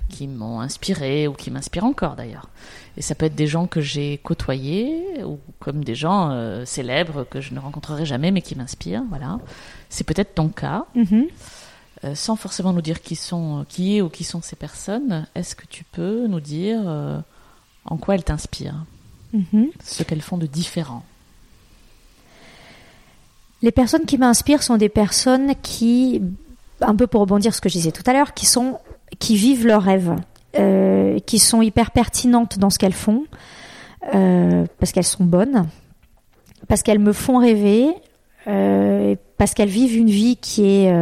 qui 0.09 0.27
m'ont 0.27 0.61
inspiré 0.61 1.29
ou 1.29 1.35
qui 1.35 1.51
m'inspirent 1.51 1.85
encore 1.85 2.17
d'ailleurs. 2.17 2.49
Et 2.97 3.03
ça 3.03 3.15
peut 3.15 3.27
être 3.27 3.35
des 3.35 3.47
gens 3.47 3.67
que 3.67 3.83
j'ai 3.83 4.17
côtoyés 4.19 5.23
ou 5.25 5.39
comme 5.59 5.85
des 5.85 5.95
gens 5.95 6.31
euh, 6.31 6.65
célèbres 6.65 7.25
que 7.25 7.41
je 7.43 7.53
ne 7.53 7.61
rencontrerai 7.61 8.07
jamais 8.07 8.31
mais 8.31 8.41
qui 8.41 8.57
m'inspirent, 8.57 9.05
voilà. 9.11 9.39
C'est 9.91 10.05
peut-être 10.05 10.35
ton 10.35 10.49
cas. 10.49 10.87
Euh, 12.05 12.15
sans 12.15 12.35
forcément 12.35 12.73
nous 12.73 12.81
dire 12.81 13.03
qui 13.03 13.15
sont, 13.15 13.67
qui 13.69 13.99
est 13.99 14.01
ou 14.01 14.09
qui 14.09 14.25
sont 14.25 14.41
ces 14.41 14.57
personnes, 14.57 15.27
est-ce 15.35 15.55
que 15.55 15.67
tu 15.67 15.85
peux 15.85 16.27
nous 16.29 16.41
dire 16.41 16.81
euh, 16.87 17.21
en 17.85 17.99
quoi 17.99 18.15
elles 18.15 18.25
t'inspirent, 18.25 18.87
Mhm. 19.33 19.69
ce 19.85 20.03
qu'elles 20.03 20.23
font 20.23 20.39
de 20.39 20.47
différent 20.47 21.05
Les 23.63 23.73
personnes 23.73 24.07
qui 24.07 24.17
m'inspirent 24.17 24.63
sont 24.63 24.77
des 24.77 24.89
personnes 24.89 25.53
qui, 25.63 26.23
un 26.81 26.95
peu 26.95 27.07
pour 27.07 27.21
rebondir 27.21 27.55
ce 27.55 27.61
que 27.61 27.69
je 27.69 27.75
disais 27.75 27.93
tout 27.93 28.03
à 28.07 28.13
l'heure, 28.13 28.33
qui 28.33 28.47
sont, 28.47 28.79
qui 29.19 29.37
vivent 29.37 29.67
leurs 29.67 29.83
rêves, 29.83 30.17
euh, 30.59 31.19
qui 31.27 31.39
sont 31.39 31.61
hyper 31.61 31.91
pertinentes 31.91 32.59
dans 32.59 32.71
ce 32.71 32.79
qu'elles 32.79 32.95
font, 32.95 33.25
euh, 34.15 34.65
parce 34.79 34.93
qu'elles 34.93 35.05
sont 35.05 35.25
bonnes, 35.25 35.69
parce 36.69 36.83
qu'elles 36.83 36.99
me 36.99 37.13
font 37.13 37.39
rêver, 37.39 37.89
euh, 38.47 39.15
parce 39.37 39.53
qu'elles 39.53 39.69
vivent 39.69 39.97
une 39.97 40.11
vie 40.11 40.37
qui 40.37 40.65
est 40.65 40.93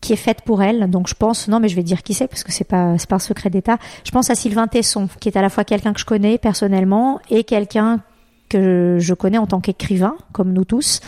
qui 0.00 0.14
est 0.14 0.16
faite 0.16 0.42
pour 0.42 0.62
elles. 0.62 0.88
Donc 0.88 1.08
je 1.08 1.14
pense, 1.14 1.48
non 1.48 1.60
mais 1.60 1.68
je 1.68 1.76
vais 1.76 1.82
dire 1.82 2.02
qui 2.02 2.14
c'est 2.14 2.26
parce 2.26 2.42
que 2.42 2.52
c'est 2.52 2.64
pas 2.64 2.96
c'est 2.96 3.08
pas 3.08 3.16
un 3.16 3.20
secret 3.20 3.50
d'État. 3.50 3.76
Je 4.04 4.10
pense 4.10 4.30
à 4.30 4.34
Sylvain 4.34 4.66
Tesson, 4.66 5.08
qui 5.20 5.28
est 5.28 5.36
à 5.36 5.42
la 5.42 5.50
fois 5.50 5.64
quelqu'un 5.64 5.92
que 5.92 6.00
je 6.00 6.06
connais 6.06 6.38
personnellement 6.38 7.20
et 7.28 7.44
quelqu'un 7.44 8.00
que 8.50 8.98
je 9.00 9.14
connais 9.14 9.38
en 9.38 9.46
tant 9.46 9.60
qu'écrivain, 9.60 10.16
comme 10.32 10.52
nous 10.52 10.66
tous. 10.66 11.00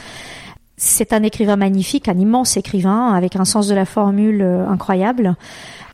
C'est 0.79 1.13
un 1.13 1.23
écrivain 1.23 1.57
magnifique, 1.57 2.09
un 2.09 2.19
immense 2.19 2.57
écrivain 2.57 3.13
avec 3.13 3.37
un 3.37 3.45
sens 3.45 3.69
de 3.69 3.75
la 3.75 3.85
formule 3.85 4.41
euh, 4.41 4.67
incroyable, 4.67 5.37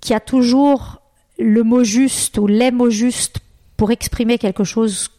qui 0.01 0.15
a 0.15 0.21
toujours 0.21 1.03
le 1.41 1.63
mot 1.65 1.83
juste 1.83 2.39
ou 2.39 2.47
les 2.47 2.71
mots 2.71 2.91
justes 2.91 3.39
pour 3.77 3.91
exprimer 3.91 4.39
quelque 4.39 4.65
chose 4.65 5.11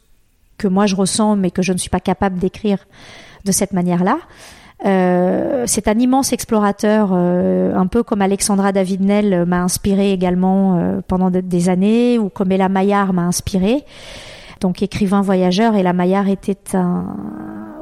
que 0.57 0.67
moi 0.67 0.85
je 0.85 0.95
ressens 0.95 1.35
mais 1.35 1.51
que 1.51 1.61
je 1.61 1.71
ne 1.73 1.77
suis 1.77 1.89
pas 1.89 1.99
capable 1.99 2.39
d'écrire 2.39 2.79
de 3.45 3.51
cette 3.51 3.73
manière-là. 3.73 4.17
Euh, 4.85 5.65
c'est 5.67 5.87
un 5.87 5.99
immense 5.99 6.31
explorateur, 6.33 7.11
euh, 7.13 7.73
un 7.75 7.87
peu 7.87 8.01
comme 8.01 8.21
Alexandra 8.21 8.71
David-Nel 8.71 9.45
m'a 9.45 9.61
inspiré 9.61 10.13
également 10.13 11.01
pendant 11.07 11.29
de- 11.29 11.41
des 11.41 11.69
années, 11.69 12.17
ou 12.17 12.29
comme 12.29 12.51
Ella 12.51 12.69
Maillard 12.69 13.13
m'a 13.13 13.23
inspiré. 13.23 13.83
Donc 14.60 14.82
écrivain 14.82 15.22
voyageur, 15.22 15.76
Ella 15.76 15.93
Maillard 15.93 16.28
était 16.28 16.76
un, 16.76 17.15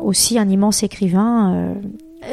aussi 0.02 0.38
un 0.40 0.48
immense 0.50 0.84
écrivain. 0.84 1.54
euh. 1.54 1.74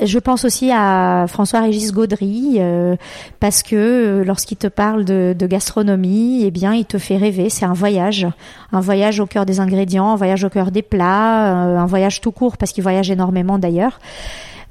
Je 0.03 0.19
pense 0.19 0.45
aussi 0.45 0.73
à 0.73 1.27
François-Régis 1.29 1.93
Gaudry 1.93 2.57
euh, 2.59 2.97
parce 3.39 3.63
que 3.63 3.77
euh, 3.77 4.25
lorsqu'il 4.25 4.57
te 4.57 4.67
parle 4.67 5.05
de, 5.05 5.37
gastronomie, 5.47 6.43
eh 6.45 6.51
bien, 6.51 6.75
il 6.75 6.85
te 6.85 6.99
fait 6.99 7.17
rêver. 7.17 7.49
C'est 7.49 7.67
un 7.67 7.75
voyage, 7.75 8.27
un 8.73 8.81
voyage 8.81 9.21
au 9.21 9.27
cœur 9.27 9.47
des 9.47 9.61
ingrédients, 9.61 10.13
un 10.13 10.17
voyage 10.17 10.43
au 10.43 10.49
cœur 10.49 10.71
des 10.71 10.83
plats, 10.83 11.53
un 11.53 11.87
voyage 11.87 12.21
tout 12.21 12.33
court 12.33 12.57
parce 12.57 12.73
qu'il 12.73 12.83
voyage 12.83 13.11
énormément 13.11 13.59
d'ailleurs. 13.59 14.01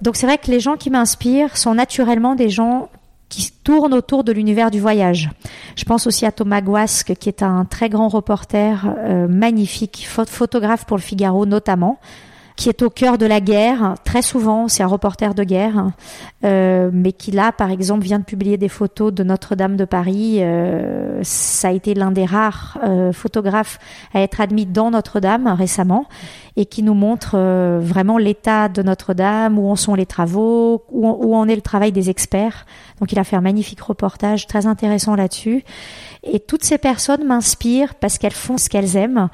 Donc 0.01 0.17
c'est 0.17 0.25
vrai 0.25 0.37
que 0.37 0.51
les 0.51 0.59
gens 0.59 0.75
qui 0.75 0.89
m'inspirent 0.89 1.55
sont 1.55 1.75
naturellement 1.75 2.35
des 2.35 2.49
gens 2.49 2.89
qui 3.35 3.51
tournent 3.63 3.93
autour 3.93 4.23
de 4.23 4.31
l'univers 4.31 4.71
du 4.71 4.79
voyage. 4.79 5.29
Je 5.75 5.83
pense 5.85 6.07
aussi 6.07 6.25
à 6.25 6.31
Thomas 6.31 6.61
Guasque, 6.61 7.13
qui 7.19 7.29
est 7.29 7.43
un 7.43 7.65
très 7.65 7.89
grand 7.89 8.07
reporter 8.07 8.93
euh, 8.99 9.27
magnifique, 9.27 10.07
pho- 10.09 10.25
photographe 10.27 10.85
pour 10.85 10.97
le 10.97 11.01
Figaro 11.03 11.45
notamment, 11.45 11.99
qui 12.55 12.69
est 12.69 12.81
au 12.81 12.89
cœur 12.89 13.17
de 13.17 13.25
la 13.25 13.41
guerre. 13.41 13.95
Très 14.03 14.21
souvent, 14.21 14.67
c'est 14.67 14.83
un 14.83 14.87
reporter 14.87 15.33
de 15.33 15.43
guerre, 15.43 15.91
euh, 16.43 16.89
mais 16.93 17.11
qui 17.11 17.31
là, 17.31 17.51
par 17.51 17.71
exemple, 17.71 18.03
vient 18.03 18.19
de 18.19 18.23
publier 18.23 18.57
des 18.57 18.69
photos 18.69 19.13
de 19.13 19.23
Notre-Dame 19.23 19.75
de 19.75 19.85
Paris. 19.85 20.37
Euh, 20.41 21.19
ça 21.23 21.69
a 21.69 21.71
été 21.71 21.93
l'un 21.93 22.11
des 22.11 22.25
rares 22.25 22.77
euh, 22.83 23.11
photographes 23.11 23.79
à 24.13 24.21
être 24.21 24.41
admis 24.41 24.65
dans 24.65 24.91
Notre-Dame 24.91 25.47
récemment 25.47 26.05
et 26.55 26.65
qui 26.65 26.83
nous 26.83 26.93
montre 26.93 27.31
euh, 27.35 27.79
vraiment 27.81 28.17
l'état 28.17 28.69
de 28.69 28.83
Notre-Dame, 28.83 29.57
où 29.57 29.69
en 29.69 29.75
sont 29.75 29.95
les 29.95 30.05
travaux, 30.05 30.83
où 30.91 31.07
où 31.07 31.35
en 31.35 31.47
est 31.47 31.55
le 31.55 31.61
travail 31.61 31.91
des 31.91 32.09
experts. 32.09 32.65
Donc 32.99 33.11
il 33.11 33.19
a 33.19 33.23
fait 33.23 33.35
un 33.35 33.41
magnifique 33.41 33.81
reportage 33.81 34.45
très 34.47 34.67
intéressant 34.67 35.15
là-dessus. 35.15 35.63
Et 36.23 36.39
toutes 36.39 36.63
ces 36.63 36.77
personnes 36.77 37.25
m'inspirent 37.25 37.95
parce 37.95 38.17
qu'elles 38.17 38.31
font 38.31 38.57
ce 38.57 38.69
qu'elles 38.69 38.95
aiment, 38.95 39.29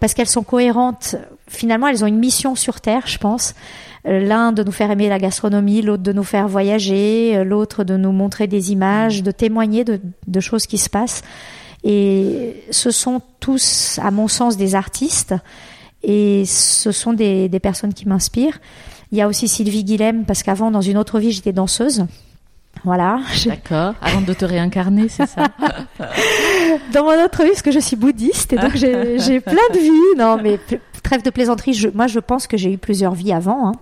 parce 0.00 0.14
qu'elles 0.14 0.28
sont 0.28 0.42
cohérentes 0.42 1.16
finalement, 1.48 1.88
elles 1.88 2.04
ont 2.04 2.06
une 2.06 2.18
mission 2.18 2.54
sur 2.54 2.80
Terre, 2.80 3.06
je 3.06 3.18
pense. 3.18 3.54
Euh, 4.06 4.20
l'un 4.20 4.52
de 4.52 4.62
nous 4.62 4.72
faire 4.72 4.90
aimer 4.90 5.08
la 5.08 5.18
gastronomie, 5.18 5.82
l'autre 5.82 6.02
de 6.02 6.12
nous 6.12 6.24
faire 6.24 6.48
voyager, 6.48 7.36
euh, 7.36 7.44
l'autre 7.44 7.84
de 7.84 7.96
nous 7.96 8.12
montrer 8.12 8.46
des 8.46 8.72
images, 8.72 9.22
de 9.22 9.30
témoigner 9.30 9.84
de, 9.84 10.00
de, 10.26 10.40
choses 10.40 10.66
qui 10.66 10.78
se 10.78 10.90
passent. 10.90 11.22
Et 11.84 12.62
ce 12.70 12.90
sont 12.90 13.22
tous, 13.40 13.98
à 14.02 14.10
mon 14.10 14.28
sens, 14.28 14.56
des 14.56 14.74
artistes 14.74 15.34
et 16.02 16.44
ce 16.46 16.92
sont 16.92 17.14
des, 17.14 17.48
des 17.48 17.60
personnes 17.60 17.94
qui 17.94 18.06
m'inspirent. 18.06 18.60
Il 19.10 19.18
y 19.18 19.22
a 19.22 19.28
aussi 19.28 19.48
Sylvie 19.48 19.84
Guilhem, 19.84 20.24
parce 20.24 20.42
qu'avant, 20.42 20.70
dans 20.70 20.80
une 20.80 20.98
autre 20.98 21.18
vie, 21.18 21.32
j'étais 21.32 21.52
danseuse. 21.52 22.04
Voilà. 22.84 23.20
D'accord. 23.46 23.94
Avant 24.02 24.20
de 24.20 24.32
te 24.34 24.44
réincarner, 24.44 25.08
c'est 25.08 25.26
ça. 25.26 25.46
Dans 26.92 27.04
mon 27.04 27.24
autre 27.24 27.42
vie, 27.42 27.50
parce 27.50 27.62
que 27.62 27.70
je 27.70 27.78
suis 27.78 27.96
bouddhiste 27.96 28.52
et 28.52 28.56
donc 28.56 28.74
j'ai 28.74 29.40
plein 29.40 29.68
de 29.72 29.78
vies. 29.78 30.18
Non, 30.18 30.38
mais 30.42 30.58
trêve 31.04 31.22
de 31.22 31.30
plaisanterie. 31.30 31.74
Je, 31.74 31.88
moi, 31.88 32.08
je 32.08 32.18
pense 32.18 32.48
que 32.48 32.56
j'ai 32.56 32.72
eu 32.72 32.78
plusieurs 32.78 33.14
vies 33.14 33.32
avant, 33.32 33.68
hein, 33.68 33.72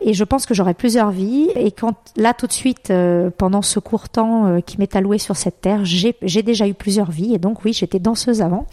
et 0.00 0.14
je 0.14 0.24
pense 0.24 0.46
que 0.46 0.54
j'aurai 0.54 0.72
plusieurs 0.72 1.10
vies. 1.10 1.50
Et 1.54 1.70
quand 1.70 1.94
là, 2.16 2.32
tout 2.32 2.46
de 2.46 2.52
suite, 2.52 2.90
euh, 2.90 3.28
pendant 3.36 3.60
ce 3.60 3.78
court 3.78 4.08
temps 4.08 4.46
euh, 4.46 4.60
qui 4.60 4.78
m'est 4.78 4.96
alloué 4.96 5.18
sur 5.18 5.36
cette 5.36 5.60
terre, 5.60 5.84
j'ai 5.84 6.42
déjà 6.42 6.66
eu 6.66 6.74
plusieurs 6.74 7.10
vies. 7.10 7.34
Et 7.34 7.38
donc, 7.38 7.64
oui, 7.66 7.74
j'étais 7.74 7.98
danseuse 7.98 8.40
avant. 8.40 8.66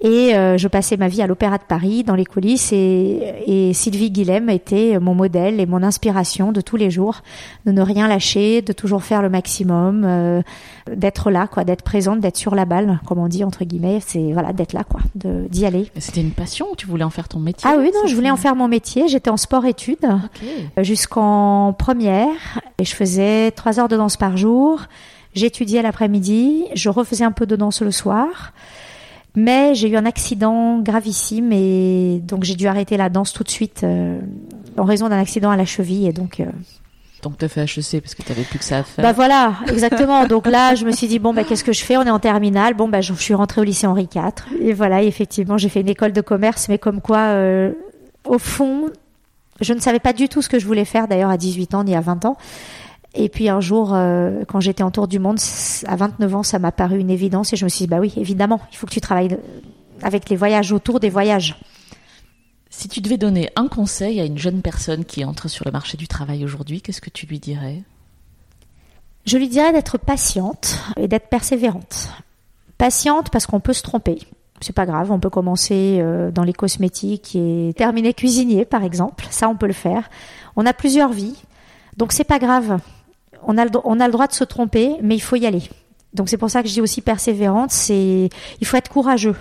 Et 0.00 0.34
euh, 0.34 0.58
je 0.58 0.68
passais 0.68 0.96
ma 0.96 1.08
vie 1.08 1.22
à 1.22 1.26
l'Opéra 1.26 1.56
de 1.56 1.62
Paris, 1.62 2.04
dans 2.04 2.14
les 2.14 2.26
coulisses, 2.26 2.72
et, 2.72 3.34
et, 3.46 3.72
Sylvie 3.72 4.10
Guilhem 4.10 4.50
était 4.50 4.98
mon 4.98 5.14
modèle 5.14 5.60
et 5.60 5.66
mon 5.66 5.82
inspiration 5.82 6.52
de 6.52 6.60
tous 6.60 6.76
les 6.76 6.90
jours, 6.90 7.22
de 7.64 7.72
ne 7.72 7.80
rien 7.80 8.06
lâcher, 8.06 8.60
de 8.60 8.72
toujours 8.72 9.02
faire 9.02 9.22
le 9.22 9.30
maximum, 9.30 10.04
euh, 10.04 10.42
d'être 10.92 11.30
là, 11.30 11.46
quoi, 11.46 11.64
d'être 11.64 11.82
présente, 11.82 12.20
d'être 12.20 12.36
sur 12.36 12.54
la 12.54 12.64
balle, 12.64 13.00
comme 13.06 13.18
on 13.18 13.28
dit 13.28 13.44
entre 13.44 13.64
guillemets, 13.64 14.00
c'est 14.04 14.32
voilà, 14.32 14.52
d'être 14.52 14.74
là, 14.74 14.84
quoi, 14.84 15.00
de 15.14 15.46
d'y 15.48 15.64
aller. 15.64 15.90
C'était 15.98 16.20
une 16.20 16.32
passion, 16.32 16.66
tu 16.76 16.86
voulais 16.86 17.04
en 17.04 17.10
faire 17.10 17.28
ton 17.28 17.38
métier 17.38 17.68
Ah 17.72 17.76
oui, 17.78 17.90
non, 17.94 18.06
je 18.06 18.14
voulais 18.14 18.30
en 18.30 18.36
faire 18.36 18.56
mon 18.56 18.68
métier. 18.68 19.08
J'étais 19.08 19.30
en 19.30 19.36
sport-études 19.36 20.04
euh, 20.04 20.82
jusqu'en 20.82 21.72
première, 21.72 22.60
et 22.78 22.84
je 22.84 22.94
faisais 22.94 23.52
trois 23.52 23.80
heures 23.80 23.88
de 23.88 23.96
danse 23.96 24.16
par 24.16 24.36
jour. 24.36 24.82
J'étudiais 25.34 25.82
l'après-midi, 25.82 26.66
je 26.74 26.88
refaisais 26.90 27.24
un 27.24 27.32
peu 27.32 27.46
de 27.46 27.56
danse 27.56 27.80
le 27.80 27.90
soir. 27.90 28.52
Mais 29.36 29.74
j'ai 29.74 29.88
eu 29.88 29.96
un 29.96 30.06
accident 30.06 30.78
gravissime 30.78 31.50
et 31.52 32.20
donc 32.22 32.44
j'ai 32.44 32.54
dû 32.54 32.68
arrêter 32.68 32.96
la 32.96 33.08
danse 33.08 33.32
tout 33.32 33.42
de 33.42 33.50
suite 33.50 33.82
euh, 33.82 34.20
en 34.76 34.84
raison 34.84 35.08
d'un 35.08 35.18
accident 35.18 35.50
à 35.50 35.56
la 35.56 35.64
cheville 35.64 36.06
et 36.06 36.12
donc. 36.12 36.40
Euh, 36.40 36.44
donc 37.22 37.38
tu 37.38 37.44
as 37.44 37.48
fait 37.48 37.62
HEC 37.62 38.00
parce 38.02 38.14
que 38.14 38.22
tu 38.22 38.28
n'avais 38.28 38.44
plus 38.44 38.58
que 38.58 38.64
ça 38.64 38.78
à 38.78 38.82
faire. 38.84 39.02
Bah 39.02 39.12
voilà, 39.12 39.54
exactement. 39.66 40.26
donc 40.28 40.46
là, 40.46 40.74
je 40.74 40.84
me 40.84 40.92
suis 40.92 41.08
dit 41.08 41.18
bon 41.18 41.34
bah 41.34 41.42
qu'est-ce 41.42 41.64
que 41.64 41.72
je 41.72 41.82
fais? 41.82 41.96
On 41.96 42.02
est 42.02 42.10
en 42.10 42.20
terminale. 42.20 42.74
Bon 42.74 42.86
bah 42.86 43.00
je 43.00 43.12
suis 43.14 43.34
rentrée 43.34 43.60
au 43.60 43.64
lycée 43.64 43.86
Henri 43.86 44.08
IV 44.14 44.22
et 44.60 44.72
voilà, 44.72 45.02
effectivement, 45.02 45.58
j'ai 45.58 45.68
fait 45.68 45.80
une 45.80 45.88
école 45.88 46.12
de 46.12 46.20
commerce, 46.20 46.68
mais 46.68 46.78
comme 46.78 47.00
quoi, 47.00 47.18
euh, 47.18 47.72
au 48.24 48.38
fond, 48.38 48.90
je 49.60 49.72
ne 49.72 49.80
savais 49.80 50.00
pas 50.00 50.12
du 50.12 50.28
tout 50.28 50.42
ce 50.42 50.48
que 50.48 50.60
je 50.60 50.66
voulais 50.66 50.84
faire 50.84 51.08
d'ailleurs 51.08 51.30
à 51.30 51.38
18 51.38 51.74
ans 51.74 51.82
ni 51.82 51.96
à 51.96 52.00
20 52.00 52.24
ans. 52.24 52.36
Et 53.14 53.28
puis 53.28 53.48
un 53.48 53.60
jour, 53.60 53.94
euh, 53.94 54.44
quand 54.48 54.60
j'étais 54.60 54.82
en 54.82 54.90
tour 54.90 55.06
du 55.06 55.18
monde, 55.18 55.38
à 55.86 55.96
29 55.96 56.34
ans, 56.34 56.42
ça 56.42 56.58
m'a 56.58 56.72
paru 56.72 56.98
une 56.98 57.10
évidence 57.10 57.52
et 57.52 57.56
je 57.56 57.64
me 57.64 57.68
suis 57.68 57.84
dit, 57.84 57.86
bah 57.88 58.00
oui, 58.00 58.12
évidemment, 58.16 58.60
il 58.72 58.76
faut 58.76 58.86
que 58.86 58.92
tu 58.92 59.00
travailles 59.00 59.38
avec 60.02 60.28
les 60.28 60.36
voyages, 60.36 60.72
autour 60.72 60.98
des 60.98 61.10
voyages. 61.10 61.56
Si 62.70 62.88
tu 62.88 63.00
devais 63.00 63.16
donner 63.16 63.50
un 63.54 63.68
conseil 63.68 64.20
à 64.20 64.24
une 64.24 64.36
jeune 64.36 64.62
personne 64.62 65.04
qui 65.04 65.24
entre 65.24 65.46
sur 65.48 65.64
le 65.64 65.70
marché 65.70 65.96
du 65.96 66.08
travail 66.08 66.44
aujourd'hui, 66.44 66.82
qu'est-ce 66.82 67.00
que 67.00 67.10
tu 67.10 67.26
lui 67.26 67.38
dirais? 67.38 67.82
Je 69.26 69.38
lui 69.38 69.48
dirais 69.48 69.72
d'être 69.72 69.96
patiente 69.96 70.76
et 70.96 71.06
d'être 71.06 71.28
persévérante. 71.28 72.10
Patiente 72.76 73.30
parce 73.30 73.46
qu'on 73.46 73.60
peut 73.60 73.72
se 73.72 73.82
tromper. 73.82 74.18
C'est 74.60 74.74
pas 74.74 74.86
grave, 74.86 75.12
on 75.12 75.20
peut 75.20 75.30
commencer 75.30 75.98
euh, 76.00 76.32
dans 76.32 76.42
les 76.42 76.52
cosmétiques 76.52 77.36
et 77.36 77.72
terminer 77.76 78.12
cuisinier, 78.12 78.64
par 78.64 78.82
exemple. 78.82 79.26
Ça, 79.30 79.48
on 79.48 79.56
peut 79.56 79.66
le 79.66 79.72
faire. 79.72 80.10
On 80.56 80.66
a 80.66 80.72
plusieurs 80.72 81.12
vies. 81.12 81.36
Donc 81.96 82.12
c'est 82.12 82.24
pas 82.24 82.40
grave 82.40 82.78
on 83.46 83.58
a, 83.58 83.64
le, 83.64 84.10
droit 84.10 84.26
de 84.26 84.32
se 84.32 84.44
tromper, 84.44 84.96
mais 85.02 85.14
il 85.14 85.20
faut 85.20 85.36
y 85.36 85.46
aller. 85.46 85.62
Donc 86.12 86.28
c'est 86.28 86.36
pour 86.36 86.50
ça 86.50 86.62
que 86.62 86.68
je 86.68 86.74
dis 86.74 86.80
aussi 86.80 87.00
persévérante, 87.00 87.70
c'est 87.70 88.28
il 88.60 88.66
faut 88.66 88.76
être 88.76 88.88
courageux. 88.88 89.36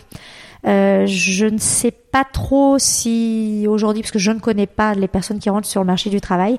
Euh, 0.66 1.06
je 1.06 1.46
ne 1.46 1.58
sais 1.58 1.92
pas 1.92 2.24
trop 2.24 2.80
si 2.80 3.66
aujourd'hui, 3.68 4.02
parce 4.02 4.12
que 4.12 4.20
je 4.20 4.32
ne 4.32 4.40
connais 4.40 4.68
pas 4.68 4.94
les 4.94 5.08
personnes 5.08 5.40
qui 5.40 5.50
rentrent 5.50 5.68
sur 5.68 5.82
le 5.82 5.88
marché 5.88 6.10
du 6.10 6.22
travail, 6.22 6.58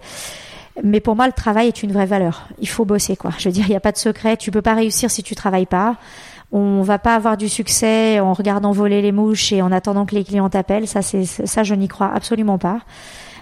mais 0.83 1.01
pour 1.01 1.17
moi 1.17 1.27
le 1.27 1.33
travail 1.33 1.69
est 1.69 1.83
une 1.83 1.93
vraie 1.93 2.07
valeur. 2.07 2.49
Il 2.61 2.69
faut 2.69 2.85
bosser 2.85 3.17
quoi. 3.17 3.31
Je 3.39 3.49
veux 3.49 3.53
dire, 3.53 3.65
il 3.67 3.71
n'y 3.71 3.77
a 3.77 3.81
pas 3.81 3.93
de 3.93 3.99
secret. 3.99 4.37
Tu 4.37 4.51
peux 4.51 4.63
pas 4.63 4.75
réussir 4.75 5.11
si 5.11 5.23
tu 5.23 5.35
travailles 5.35 5.67
pas. 5.67 5.97
On 6.53 6.83
va 6.83 6.99
pas 6.99 7.17
avoir 7.17 7.37
du 7.37 7.49
succès 7.49 8.21
en 8.21 8.33
regardant 8.33 8.71
voler 8.71 9.03
les 9.03 9.11
mouches 9.11 9.53
et 9.53 9.63
en 9.63 9.73
attendant 9.73 10.07
que 10.07 10.15
les 10.15 10.23
clients 10.23 10.49
t'appellent. 10.49 10.87
Ça, 10.87 11.03
c'est 11.03 11.25
ça, 11.25 11.65
je 11.65 11.75
n'y 11.75 11.89
crois 11.89 12.13
absolument 12.15 12.59
pas. 12.59 12.81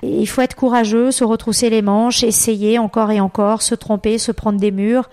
Il 0.03 0.27
faut 0.27 0.41
être 0.41 0.57
courageux, 0.57 1.13
se 1.13 1.25
retrousser 1.25 1.71
les 1.71 1.83
manches, 1.83 2.25
essayer 2.25 2.79
encore 2.79 3.11
et 3.11 3.21
encore, 3.21 3.63
se 3.63 3.75
tromper, 3.75 4.19
se 4.19 4.33
prendre 4.33 4.59
des 4.59 4.73
murs. 4.73 5.09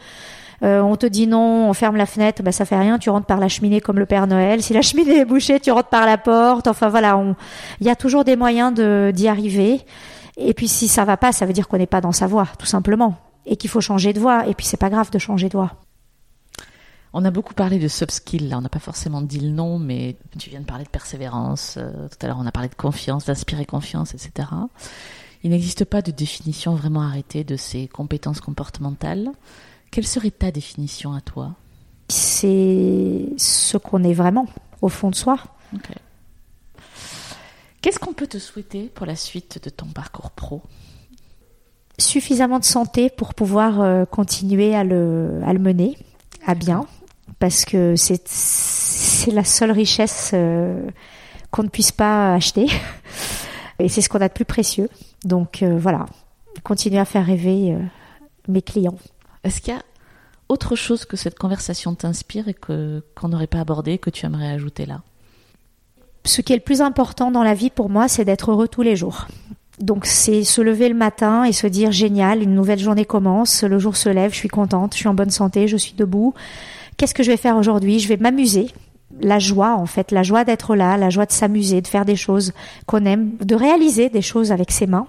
Euh, 0.62 0.82
on 0.82 0.96
te 0.96 1.06
dit 1.06 1.28
non, 1.28 1.70
on 1.70 1.74
ferme 1.74 1.96
la 1.96 2.06
fenêtre, 2.06 2.44
bah 2.44 2.52
ça 2.52 2.66
fait 2.66 2.78
rien, 2.78 2.98
tu 2.98 3.10
rentres 3.10 3.28
par 3.28 3.40
la 3.40 3.48
cheminée 3.48 3.80
comme 3.80 3.98
le 4.00 4.06
Père 4.06 4.28
Noël. 4.28 4.62
Si 4.62 4.74
la 4.74 4.82
cheminée 4.84 5.20
est 5.20 5.26
bouchée, 5.26 5.60
tu 5.60 5.72
rentres 5.72 5.90
par 5.90 6.06
la 6.06 6.18
porte. 6.18 6.68
Enfin 6.68 6.90
voilà, 6.90 7.22
il 7.80 7.88
y 7.88 7.90
a 7.90 7.96
toujours 7.96 8.24
des 8.24 8.36
moyens 8.36 8.74
de 8.74 9.12
d'y 9.14 9.28
arriver. 9.28 9.82
Et 10.38 10.54
puis 10.54 10.68
si 10.68 10.88
ça 10.88 11.06
va 11.06 11.18
pas, 11.18 11.32
ça 11.32 11.46
veut 11.46 11.54
dire 11.54 11.68
qu'on 11.68 11.78
n'est 11.78 11.86
pas 11.86 12.02
dans 12.02 12.12
sa 12.12 12.28
voie, 12.28 12.48
tout 12.58 12.66
simplement, 12.66 13.16
et 13.46 13.58
qu'il 13.58 13.70
faut 13.70 13.82
changer 13.82 14.14
de 14.14 14.20
voie. 14.20 14.48
Et 14.48 14.54
puis 14.54 14.66
c'est 14.66 14.78
pas 14.78 14.90
grave 14.90 15.12
de 15.12 15.20
changer 15.20 15.50
de 15.50 15.58
voie. 15.58 15.74
On 17.12 17.26
a 17.26 17.32
beaucoup 17.32 17.56
parlé 17.56 17.80
de 17.80 17.88
soft 17.88 18.12
skills, 18.12 18.50
là, 18.50 18.60
on 18.60 18.62
n'a 18.62 18.70
pas 18.70 18.80
forcément 18.80 19.22
dit 19.22 19.40
le 19.40 19.50
nom, 19.50 19.80
mais 19.80 20.16
tu 20.38 20.52
viens 20.52 20.60
de 20.60 20.66
parler 20.66 20.84
de 20.84 20.90
persévérance, 20.90 21.76
euh, 21.78 22.08
tout 22.08 22.18
à 22.22 22.28
l'heure 22.28 22.38
on 22.40 22.46
a 22.46 22.52
parlé 22.52 22.70
de 22.70 22.76
confiance, 22.76 23.26
d'inspirer 23.26 23.66
confiance, 23.66 24.14
etc. 24.14 24.48
Il 25.44 25.50
n'existe 25.50 25.86
pas 25.86 26.02
de 26.02 26.12
définition 26.12 26.76
vraiment 26.76 27.02
arrêtée 27.02 27.44
de 27.44 27.56
ces 27.56 27.88
compétences 27.88 28.42
comportementales. 28.42 29.30
Quelle 29.90 30.06
serait 30.06 30.32
ta 30.32 30.52
définition 30.52 31.14
à 31.14 31.22
toi? 31.22 31.56
C'est 32.10 33.30
ce 33.38 33.78
qu'on 33.78 34.04
est 34.04 34.14
vraiment, 34.14 34.48
au 34.82 34.90
fond 34.90 35.10
de 35.10 35.16
soi. 35.16 35.40
Qu'est-ce 37.82 37.98
qu'on 37.98 38.14
peut 38.14 38.28
te 38.28 38.38
souhaiter 38.38 38.92
pour 38.94 39.06
la 39.06 39.16
suite 39.16 39.64
de 39.64 39.70
ton 39.70 39.88
parcours 39.88 40.32
pro? 40.32 40.62
Suffisamment 41.98 42.60
de 42.60 42.66
santé 42.66 43.10
pour 43.10 43.34
pouvoir 43.34 43.82
euh, 43.82 44.06
continuer 44.06 44.76
à 44.76 44.84
le, 44.84 45.42
à 45.46 45.54
le 45.54 45.60
mener 45.60 45.98
à 46.46 46.56
bien 46.56 46.86
parce 47.40 47.66
que 47.66 47.96
c'est 47.96 48.28
c'est 48.28 49.32
la 49.32 49.44
seule 49.44 49.72
richesse 49.72 50.32
euh, 50.34 50.90
qu'on 51.52 51.64
ne 51.64 51.70
puisse 51.70 51.92
pas 51.92 52.34
acheter 52.34 52.68
et 53.80 53.90
c'est 53.90 54.02
ce 54.02 54.10
qu'on 54.10 54.22
a 54.22 54.28
de 54.28 54.34
plus 54.34 54.46
précieux. 54.46 54.90
Donc 55.24 55.64
euh, 55.64 55.78
voilà, 55.78 56.06
continuer 56.64 57.00
à 57.00 57.06
faire 57.06 57.26
rêver 57.26 57.74
euh, 57.74 57.80
mes 58.48 58.62
clients. 58.62 58.98
Est-ce 59.44 59.62
qu'il 59.62 59.74
y 59.74 59.78
a 59.78 59.82
autre 60.50 60.76
chose 60.76 61.06
que 61.06 61.18
cette 61.18 61.38
conversation 61.38 61.96
t'inspire 61.96 62.48
et 62.48 62.54
que 62.54 63.04
qu'on 63.16 63.30
n'aurait 63.30 63.48
pas 63.48 63.60
abordé 63.60 63.98
que 63.98 64.10
tu 64.10 64.26
aimerais 64.26 64.50
ajouter 64.50 64.86
là? 64.86 65.02
Ce 66.26 66.42
qui 66.42 66.54
est 66.54 66.58
le 66.58 66.62
plus 66.62 66.82
important 66.82 67.32
dans 67.32 67.44
la 67.44 67.54
vie 67.54 67.70
pour 67.70 67.90
moi, 67.90 68.08
c'est 68.08 68.26
d'être 68.26 68.52
heureux 68.52 68.68
tous 68.68 68.82
les 68.82 68.96
jours. 68.96 69.28
Donc 69.80 70.06
c'est 70.06 70.44
se 70.44 70.62
lever 70.62 70.90
le 70.90 70.96
matin 70.96 71.46
et 71.46 71.54
se 71.54 71.66
dire 71.66 71.92
génial, 71.92 72.44
une 72.44 72.54
nouvelle 72.54 72.80
journée 72.80 73.06
commence, 73.06 73.64
le 73.64 73.80
jour 73.80 73.96
se 73.96 74.10
lève, 74.10 74.34
je 74.34 74.38
suis 74.38 74.50
contente, 74.50 74.94
je 74.94 75.00
suis 75.00 75.08
en 75.08 75.14
bonne 75.14 75.30
santé, 75.30 75.70
je 75.70 75.78
suis 75.78 75.94
debout, 75.94 76.34
qu'est-ce 77.00 77.16
que 77.16 77.24
je 77.24 77.32
vais 77.32 77.38
faire 77.38 77.58
aujourd'hui? 77.58 77.98
Je 78.00 78.08
vais 78.08 78.18
m'amuser. 78.18 78.68
La 79.22 79.40
joie, 79.40 79.76
en 79.76 79.88
fait, 79.88 80.12
la 80.12 80.22
joie 80.22 80.44
d'être 80.44 80.76
là, 80.76 80.98
la 80.98 81.10
joie 81.10 81.26
de 81.26 81.32
s'amuser, 81.32 81.82
de 81.82 81.88
faire 81.88 82.06
des 82.06 82.16
choses 82.16 82.54
qu'on 82.86 83.06
aime, 83.06 83.32
de 83.40 83.56
réaliser 83.56 84.10
des 84.10 84.22
choses 84.22 84.52
avec 84.52 84.70
ses 84.70 84.86
mains. 84.86 85.08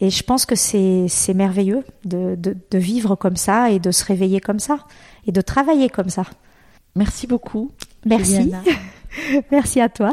Et 0.00 0.10
je 0.10 0.22
pense 0.22 0.46
que 0.46 0.54
c'est 0.54 1.34
merveilleux 1.34 1.82
de, 2.04 2.36
de, 2.36 2.56
de 2.70 2.78
vivre 2.78 3.16
comme 3.16 3.36
ça 3.36 3.70
et 3.70 3.80
de 3.80 3.90
se 3.90 4.04
réveiller 4.04 4.40
comme 4.40 4.60
ça 4.60 4.78
et 5.26 5.32
de 5.32 5.40
travailler 5.40 5.88
comme 5.88 6.08
ça. 6.08 6.24
Merci 6.94 7.26
beaucoup. 7.26 7.72
Merci. 8.06 8.52
Merci 9.50 9.80
à 9.80 9.88
toi. 9.88 10.12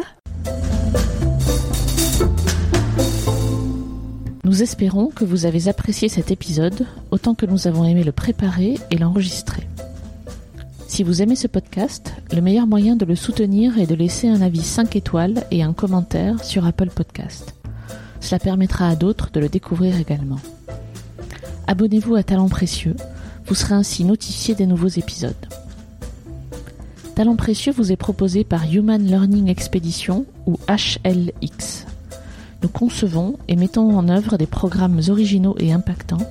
Nous 4.43 4.63
espérons 4.63 5.07
que 5.07 5.25
vous 5.25 5.45
avez 5.45 5.67
apprécié 5.67 6.09
cet 6.09 6.31
épisode 6.31 6.85
autant 7.11 7.35
que 7.35 7.45
nous 7.45 7.67
avons 7.67 7.83
aimé 7.85 8.03
le 8.03 8.13
préparer 8.13 8.75
et 8.91 8.97
l'enregistrer. 8.97 9.67
Si 10.87 11.03
vous 11.03 11.21
aimez 11.21 11.35
ce 11.35 11.47
podcast, 11.47 12.13
le 12.33 12.41
meilleur 12.41 12.65
moyen 12.65 12.95
de 12.95 13.03
le 13.03 13.15
soutenir 13.15 13.77
est 13.77 13.87
de 13.87 13.93
laisser 13.93 14.29
un 14.29 14.41
avis 14.41 14.63
5 14.63 14.95
étoiles 14.95 15.43
et 15.51 15.61
un 15.61 15.73
commentaire 15.73 16.43
sur 16.43 16.65
Apple 16.65 16.89
Podcast. 16.89 17.53
Cela 18.21 18.39
permettra 18.39 18.87
à 18.87 18.95
d'autres 18.95 19.29
de 19.31 19.41
le 19.41 19.49
découvrir 19.49 19.99
également. 19.99 20.39
Abonnez-vous 21.67 22.15
à 22.15 22.23
Talent 22.23 22.47
Précieux, 22.47 22.95
vous 23.45 23.53
serez 23.53 23.75
ainsi 23.75 24.05
notifié 24.05 24.55
des 24.55 24.65
nouveaux 24.65 24.87
épisodes. 24.87 25.35
Talent 27.15 27.35
Précieux 27.35 27.73
vous 27.73 27.91
est 27.91 27.97
proposé 27.97 28.45
par 28.45 28.63
Human 28.73 29.03
Learning 29.03 29.49
Expedition 29.49 30.25
ou 30.47 30.57
HLX. 30.69 31.85
Nous 32.63 32.69
concevons 32.69 33.37
et 33.49 33.57
mettons 33.57 33.95
en 33.95 34.07
œuvre 34.07 34.37
des 34.37 34.47
programmes 34.47 35.01
originaux 35.09 35.55
et 35.59 35.73
impactants 35.73 36.25